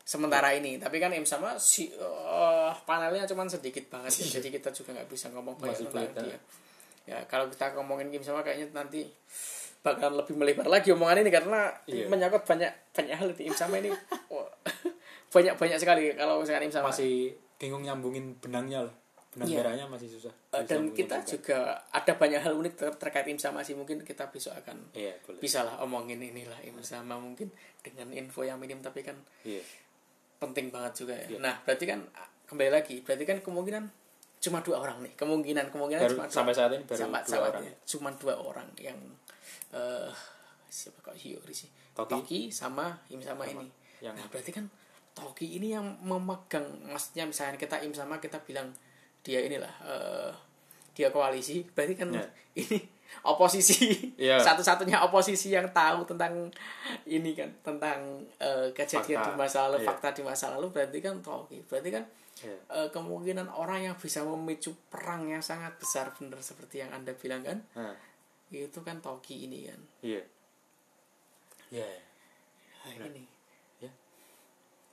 sementara 0.07 0.55
ini 0.55 0.79
tapi 0.79 0.97
kan 0.97 1.11
im 1.11 1.27
sama 1.27 1.59
si 1.59 1.91
eh, 1.91 2.71
panelnya 2.85 3.27
cuman 3.27 3.51
sedikit 3.51 3.91
banget 3.91 4.15
ya. 4.15 4.39
jadi 4.39 4.49
kita 4.55 4.71
juga 4.71 4.95
nggak 4.95 5.09
bisa 5.09 5.27
ngomong 5.29 5.59
banyak 5.59 5.75
Masih 5.77 5.91
tentang 5.91 6.25
dia 6.25 6.39
ya 7.05 7.19
kalau 7.25 7.47
kita 7.47 7.75
ngomongin 7.75 8.09
im 8.09 8.23
sama 8.23 8.41
kayaknya 8.41 8.71
nanti 8.73 9.03
bakalan 9.81 10.15
lebih 10.17 10.35
melebar 10.35 10.67
lagi 10.69 10.91
omongan 10.91 11.21
ini 11.21 11.31
karena 11.31 11.71
Iya. 11.85 12.07
menyangkut 12.07 12.43
banyak 12.43 12.71
banyak 12.93 13.15
hal 13.15 13.29
di 13.33 13.43
im 13.45 13.55
sama 13.55 13.79
ini 13.79 13.91
Wah, 14.33 14.47
banyak 15.29 15.55
banyak 15.55 15.77
sekali 15.77 16.11
kalau 16.13 16.39
misalkan 16.39 16.67
im 16.67 16.73
sama 16.73 16.91
masih 16.91 17.35
bingung 17.57 17.83
nyambungin 17.83 18.35
benangnya 18.37 18.83
lah 18.83 18.95
benang 19.31 19.47
Iya. 19.47 19.59
merahnya 19.61 19.85
masih 19.87 20.09
susah 20.09 20.33
Eh, 20.51 20.63
dan 20.65 20.91
kita 20.91 21.19
juga. 21.21 21.31
juga 21.31 21.59
ada 21.93 22.13
banyak 22.15 22.41
hal 22.41 22.55
unik 22.57 22.75
ter- 22.75 22.99
terkait 22.99 23.27
im 23.27 23.37
sama 23.37 23.61
sih 23.61 23.75
mungkin 23.75 24.01
kita 24.01 24.27
besok 24.27 24.55
akan 24.57 24.91
iya 24.93 25.15
boleh 25.21 25.39
bisa 25.39 25.63
lah 25.63 25.79
omongin 25.79 26.19
inilah 26.19 26.59
im 26.63 26.79
sama 26.81 27.15
mungkin 27.17 27.51
dengan 27.79 28.11
info 28.11 28.43
yang 28.43 28.57
minim 28.57 28.79
tapi 28.81 29.03
kan 29.03 29.15
iya 29.43 29.63
penting 30.37 30.69
banget 30.69 30.93
juga 31.05 31.15
ya. 31.17 31.27
Iya. 31.37 31.39
Nah, 31.41 31.55
berarti 31.65 31.85
kan 31.89 32.01
kembali 32.47 32.71
lagi, 32.71 33.01
berarti 33.03 33.25
kan 33.25 33.39
kemungkinan 33.43 33.85
cuma 34.37 34.59
dua 34.63 34.77
orang 34.85 35.03
nih. 35.03 35.13
Kemungkinan 35.19 35.73
kemungkinan 35.73 36.01
baru 36.07 36.15
cuma 36.15 36.25
dua, 36.29 36.37
sampai 36.37 36.53
saat 36.55 36.71
ini 36.77 36.85
baru 36.85 36.99
sama, 37.01 37.19
dua 37.25 37.29
sama 37.29 37.47
orang 37.51 37.63
dia. 37.65 37.75
Cuma 37.89 38.09
dua 38.15 38.35
orang 38.39 38.69
yang 38.79 38.99
eh 39.75 40.13
siapa 40.71 40.99
kok 41.01 41.17
Hyori 41.17 41.55
sih? 41.55 41.71
Toki. 41.97 42.13
Toki 42.13 42.41
sama 42.53 42.93
Im 43.09 43.21
sama, 43.25 43.49
ini. 43.49 43.67
yang 44.05 44.13
Nah, 44.13 44.29
berarti 44.29 44.53
kan 44.53 44.69
Toki 45.17 45.57
ini 45.57 45.73
yang 45.73 45.97
memegang 46.05 46.65
maksudnya 46.85 47.25
misalnya 47.25 47.57
kita 47.57 47.81
Im 47.81 47.97
sama 47.97 48.21
kita 48.21 48.37
bilang 48.45 48.69
dia 49.25 49.41
inilah 49.41 49.73
eh 49.83 50.33
dia 50.97 51.13
koalisi, 51.13 51.65
berarti 51.77 51.95
kan 51.97 52.09
Ya. 52.13 52.25
ini 52.61 52.96
oposisi. 53.23 54.13
Iya. 54.17 54.39
satu-satunya 54.41 55.03
oposisi 55.03 55.53
yang 55.53 55.69
tahu 55.71 56.07
tentang 56.07 56.49
ini 57.05 57.33
kan 57.33 57.51
tentang 57.61 57.99
eh, 58.39 58.71
kejadian 58.73 59.21
Fakta. 59.21 59.29
di 59.29 59.33
masa 59.37 59.59
lalu 59.69 59.77
Iya. 59.79 59.87
fakta 59.87 60.09
di 60.15 60.23
masa 60.23 60.47
lalu 60.57 60.67
berarti 60.73 60.99
kan 61.01 61.15
Toki 61.21 61.59
berarti 61.67 61.91
kan 61.91 62.05
Iya. 62.37 62.57
eh, 62.69 62.89
kemungkinan 62.93 63.49
orang 63.49 63.81
yang 63.83 63.97
bisa 63.97 64.21
memicu 64.21 64.73
perang 64.89 65.25
yang 65.27 65.41
sangat 65.41 65.73
besar 65.77 66.13
benar 66.15 66.41
seperti 66.41 66.85
yang 66.85 66.93
anda 66.93 67.13
bilang 67.13 67.41
kan 67.41 67.59
nah, 67.73 67.97
itu 68.49 68.79
kan 68.81 69.01
Toki 69.01 69.49
ini 69.49 69.67
kan. 69.67 69.81
Iya. 70.01 70.23
Iya. 71.73 71.89
Nah, 72.87 73.07
ini. 73.11 73.25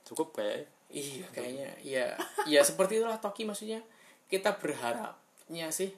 Cukup 0.04 0.36
kayak 0.36 0.68
iya 0.92 1.24
kayaknya 1.32 1.68
ya 1.80 2.06
ya 2.44 2.60
seperti 2.60 3.00
itulah 3.00 3.16
Toki 3.16 3.48
maksudnya. 3.48 3.80
Kita 4.28 4.56
berharapnya 4.60 5.72
sih 5.72 5.88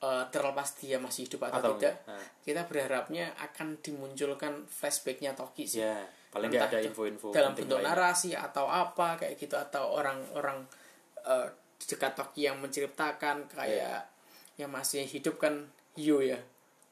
eh, 0.00 0.24
terlepas 0.28 0.68
dia 0.76 0.96
masih 0.96 1.24
hidup 1.24 1.46
atau, 1.46 1.60
Atau 1.60 1.72
tidak 1.76 1.94
enggak. 1.96 1.96
Nah. 2.08 2.26
kita 2.40 2.62
berharapnya 2.64 3.24
akan 3.38 3.68
dimunculkan 3.78 4.52
flashbacknya 4.64 5.32
Toki 5.32 5.64
sih 5.66 5.80
ya 5.80 6.00
paling 6.30 6.48
Entah 6.48 6.64
nggak 6.64 6.72
ada 6.72 6.80
info-info 6.84 7.26
dalam 7.30 7.52
bentuk 7.52 7.76
lainnya. 7.76 7.90
narasi 7.92 8.30
atau 8.32 8.64
apa 8.64 9.16
kayak 9.16 9.34
gitu 9.34 9.54
atau 9.54 9.92
orang-orang 9.92 10.62
eh, 11.20 11.46
di 11.74 11.84
dekat 11.86 12.12
Toki 12.14 12.40
yang 12.44 12.56
menceritakan 12.58 13.44
kayak 13.46 14.08
yang 14.54 14.68
masih 14.68 15.02
hidup 15.02 15.36
kan 15.36 15.68
Yu 15.94 16.20
ya 16.22 16.40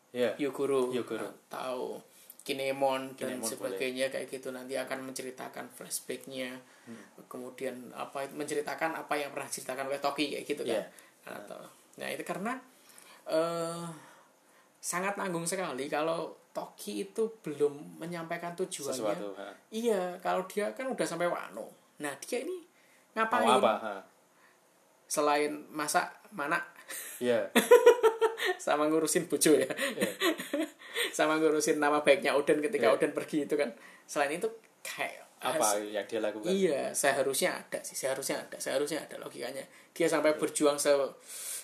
Iya. 0.09 0.33
Yuguru 0.39 0.89
Yuguru. 0.91 1.21
atau 1.47 2.01
Kinemon 2.41 3.13
dan 3.15 3.37
Kinemon 3.37 3.45
sebagainya 3.47 4.09
kayak 4.09 4.27
gitu 4.27 4.49
nanti 4.51 4.73
akan 4.75 5.05
menceritakan 5.05 5.69
flashbacknya 5.69 6.57
Hmm. 6.85 7.05
kemudian 7.25 7.93
apa 7.93 8.25
menceritakan 8.33 8.97
apa 8.97 9.13
yang 9.15 9.29
pernah 9.29 9.45
diceritakan 9.45 9.85
oleh 9.87 10.01
Toki 10.01 10.33
kayak 10.33 10.45
gitu 10.47 10.63
kan 10.63 10.81
Iya. 10.81 10.85
atau 11.29 11.61
nah 11.95 12.09
itu 12.09 12.25
karena 12.25 12.57
eh 13.29 13.87
sangat 14.79 15.19
nanggung 15.19 15.45
sekali 15.45 15.91
kalau 15.91 16.33
Toki 16.55 17.07
itu 17.07 17.29
belum 17.45 18.01
menyampaikan 18.01 18.57
tujuannya 18.57 18.95
sesuatu 18.95 19.29
ha. 19.37 19.53
iya 19.71 20.17
kalau 20.25 20.43
dia 20.49 20.73
kan 20.73 20.89
udah 20.89 21.07
sampai 21.07 21.29
Wano 21.29 21.69
nah 22.01 22.15
dia 22.23 22.43
ini 22.43 22.65
mau 23.15 23.27
ngapain 23.27 23.59
apa 23.59 23.75
ha. 23.83 23.95
selain 25.07 25.53
masak 25.71 26.07
mana 26.33 26.59
iya 27.19 27.47
sama 28.65 28.89
ngurusin 28.89 29.29
bojo 29.29 29.55
ya 29.55 29.69
Iya. 29.69 30.11
sama 31.17 31.37
ngurusin 31.37 31.83
nama 31.83 32.01
baiknya 32.01 32.33
Odin 32.35 32.63
ketika 32.63 32.89
Iya. 32.91 32.95
Odin 32.97 33.13
pergi 33.13 33.45
itu 33.45 33.55
kan 33.59 33.71
selain 34.09 34.39
itu 34.39 34.49
kayak 34.81 35.27
apa 35.39 35.79
yang 35.79 36.03
dia 36.11 36.19
lakukan 36.19 36.51
Iya, 36.51 36.91
seharusnya 36.91 37.55
ada 37.55 37.79
sih, 37.87 37.95
seharusnya 37.95 38.43
ada, 38.43 38.59
seharusnya 38.59 39.07
ada 39.07 39.23
logikanya. 39.23 39.63
Dia 39.95 40.11
sampai 40.11 40.35
berjuang 40.35 40.75
se 40.83 40.91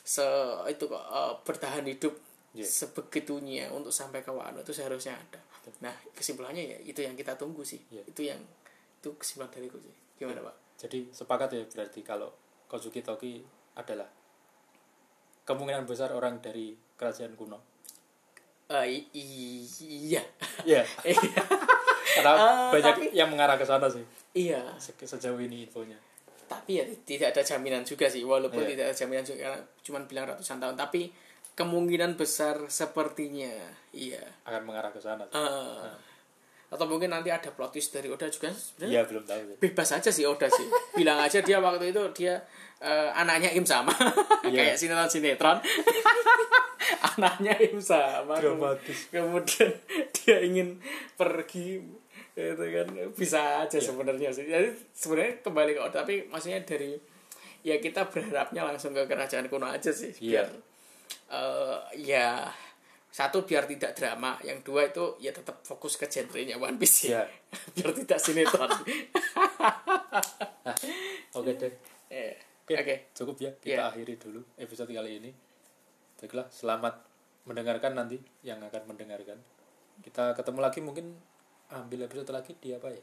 se 0.05 0.23
itu 0.69 0.85
kok 0.85 1.01
eh, 1.03 1.33
bertahan 1.43 1.83
hidup 1.83 2.13
Iya. 2.55 2.63
sebegitunya 2.63 3.67
untuk 3.67 3.91
sampai 3.91 4.23
ke 4.23 4.31
Wano 4.31 4.63
itu 4.63 4.71
seharusnya 4.71 5.11
ada. 5.11 5.43
Nah, 5.83 5.91
kesimpulannya 6.15 6.63
ya 6.63 6.79
itu 6.87 7.03
yang 7.03 7.19
kita 7.19 7.35
tunggu 7.35 7.67
sih. 7.67 7.83
Iya. 7.91 8.07
Itu 8.07 8.23
yang 8.23 8.39
itu 8.95 9.11
kesimpulan 9.19 9.51
dariku 9.51 9.75
sih. 9.81 9.91
Gimana, 10.15 10.39
Pak? 10.41 10.55
jadi 10.75 11.03
sepakat 11.11 11.49
ya 11.51 11.63
berarti 11.67 12.01
kalau 12.03 12.31
Kozuki 12.67 13.01
Toki 13.01 13.43
adalah 13.75 14.07
kemungkinan 15.43 15.85
besar 15.85 16.11
orang 16.11 16.39
dari 16.39 16.75
kerajaan 16.95 17.35
kuno 17.35 17.59
i- 18.83 19.07
iya. 19.15 20.23
Iya. 20.65 20.83
Iya. 21.05 21.43
karena 22.15 22.33
Eh, 22.35 22.71
banyak 22.71 22.95
tapi- 22.97 23.11
yang 23.13 23.29
mengarah 23.29 23.55
ke 23.55 23.63
sana 23.63 23.87
sih 23.87 24.03
Iya. 24.33 24.63
se- 24.79 24.95
sejauh 24.97 25.39
ini 25.39 25.65
infonya 25.65 25.99
tapi 26.45 26.73
ya 26.75 26.85
tidak 27.03 27.33
ada 27.33 27.43
jaminan 27.43 27.83
juga 27.83 28.07
sih 28.07 28.21
walaupun 28.21 28.61
Iya. 28.61 28.71
tidak 28.71 28.85
ada 28.85 28.95
jaminan 28.97 29.25
juga 29.25 29.45
cuma 29.81 29.99
bilang 30.03 30.25
ratusan 30.27 30.57
tahun 30.57 30.75
tapi 30.75 31.11
kemungkinan 31.53 32.15
besar 32.15 32.67
sepertinya 32.67 33.51
iya 33.91 34.19
akan 34.43 34.63
mengarah 34.65 34.89
ke 34.89 34.99
sana 34.99 35.23
sih. 35.25 35.35
Eh, 35.35 35.95
atau 36.67 36.85
mungkin 36.85 37.07
nanti 37.09 37.29
ada 37.29 37.49
plot 37.49 37.71
twist 37.71 37.91
dari 37.91 38.09
Oda 38.09 38.27
juga 38.27 38.51
sebenarnya 38.51 38.91
Iya 38.91 39.03
belum 39.07 39.23
tahu 39.23 39.41
sih. 39.45 39.57
bebas 39.61 39.89
aja 39.93 40.11
sih 40.11 40.25
Oda 40.25 40.49
sih 40.49 40.67
bilang 40.99 41.17
aja 41.17 41.39
dia 41.39 41.59
waktu 41.59 41.89
itu 41.89 42.03
dia 42.13 42.35
eh, 42.79 43.11
anaknya 43.13 43.53
Im 43.53 43.63
sama 43.63 43.95
Iya. 44.43 44.75
kayak 44.75 44.77
sinetron 44.77 45.07
sinetron 45.07 45.59
anaknya 47.15 47.55
Im 47.63 47.79
sama 47.79 48.35
Dramatis. 48.37 49.07
kemudian 49.09 49.71
dia 50.25 50.41
ingin 50.41 50.81
pergi 51.15 51.85
itu 52.35 52.65
kan 52.65 52.89
bisa 53.13 53.63
aja 53.63 53.77
Iya. 53.77 53.85
sebenarnya 53.85 54.31
sih 54.33 54.45
jadi 54.45 54.73
sebenarnya 54.91 55.33
kembali 55.41 55.71
ke 55.77 55.81
tapi 55.93 56.15
maksudnya 56.27 56.65
dari 56.65 56.97
ya 57.63 57.77
kita 57.77 58.09
berharapnya 58.09 58.65
langsung 58.65 58.91
ke 58.91 59.05
kerajaan 59.05 59.47
kuno 59.47 59.69
aja 59.69 59.93
sih 59.93 60.11
Iya. 60.19 60.43
biar 60.43 60.49
eh, 61.31 61.79
ya 62.03 62.49
satu 63.09 63.47
biar 63.47 63.71
tidak 63.71 63.95
drama 63.95 64.35
yang 64.43 64.59
dua 64.61 64.91
itu 64.91 65.15
ya 65.19 65.31
tetap 65.31 65.63
fokus 65.63 65.95
ke 65.95 66.11
genrenya 66.11 66.59
One 66.59 66.75
Piece 66.75 67.13
ya 67.13 67.23
biar 67.77 67.95
tidak 67.95 68.19
sinetron 68.19 68.71
Oke 71.35 71.53
deh. 71.55 71.73
Eh, 72.15 72.37
Oke, 72.65 72.79
oke 72.79 72.97
cukup 73.13 73.37
ya. 73.43 73.51
Kita 73.59 73.75
Iya. 73.75 73.91
akhiri 73.91 74.15
dulu 74.17 74.39
episode 74.55 74.87
kali 74.89 75.19
ini. 75.19 75.31
Baiklah, 76.17 76.47
selamat 76.47 76.95
mendengarkan 77.45 77.93
nanti 77.93 78.17
yang 78.41 78.63
akan 78.63 78.87
mendengarkan. 78.87 79.37
Kita 80.01 80.35
ketemu 80.35 80.59
lagi 80.65 80.81
mungkin 80.83 81.15
ambil 81.71 82.07
episode 82.09 82.31
lagi 82.33 82.57
di 82.59 82.75
apa 82.75 82.91
ya? 82.91 83.03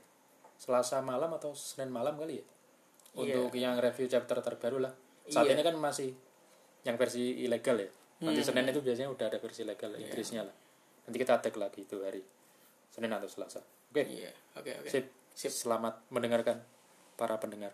Selasa 0.57 0.99
malam 1.01 1.31
atau 1.33 1.55
Senin 1.55 1.89
malam 1.93 2.17
kali 2.17 2.41
ya? 2.41 2.45
Untuk 3.11 3.51
yang 3.55 3.75
review 3.79 4.07
chapter 4.07 4.39
terbaru 4.39 4.83
lah. 4.83 4.93
Saat 5.27 5.47
Iya. 5.47 5.59
ini 5.59 5.61
kan 5.63 5.75
masih 5.77 6.09
yang 6.83 6.95
versi 6.97 7.45
ilegal 7.45 7.77
ya. 7.77 7.89
Nanti 8.21 8.41
Senin 8.45 8.69
itu 8.69 8.81
biasanya 8.81 9.09
udah 9.09 9.25
ada 9.29 9.37
versi 9.41 9.61
legal 9.65 9.97
Inggrisnya 9.97 10.45
lah. 10.45 10.55
Nanti 11.07 11.17
kita 11.17 11.41
tag 11.41 11.55
lagi 11.57 11.81
itu 11.83 11.97
hari 12.01 12.21
Senin 12.91 13.09
atau 13.11 13.27
Selasa. 13.27 13.61
Oke. 13.91 14.07
iya 14.07 14.31
oke 14.55 14.71
oke 14.85 14.89
Sip. 14.89 15.05
Selamat 15.33 15.99
mendengarkan 16.13 16.61
para 17.17 17.35
pendengar. 17.41 17.73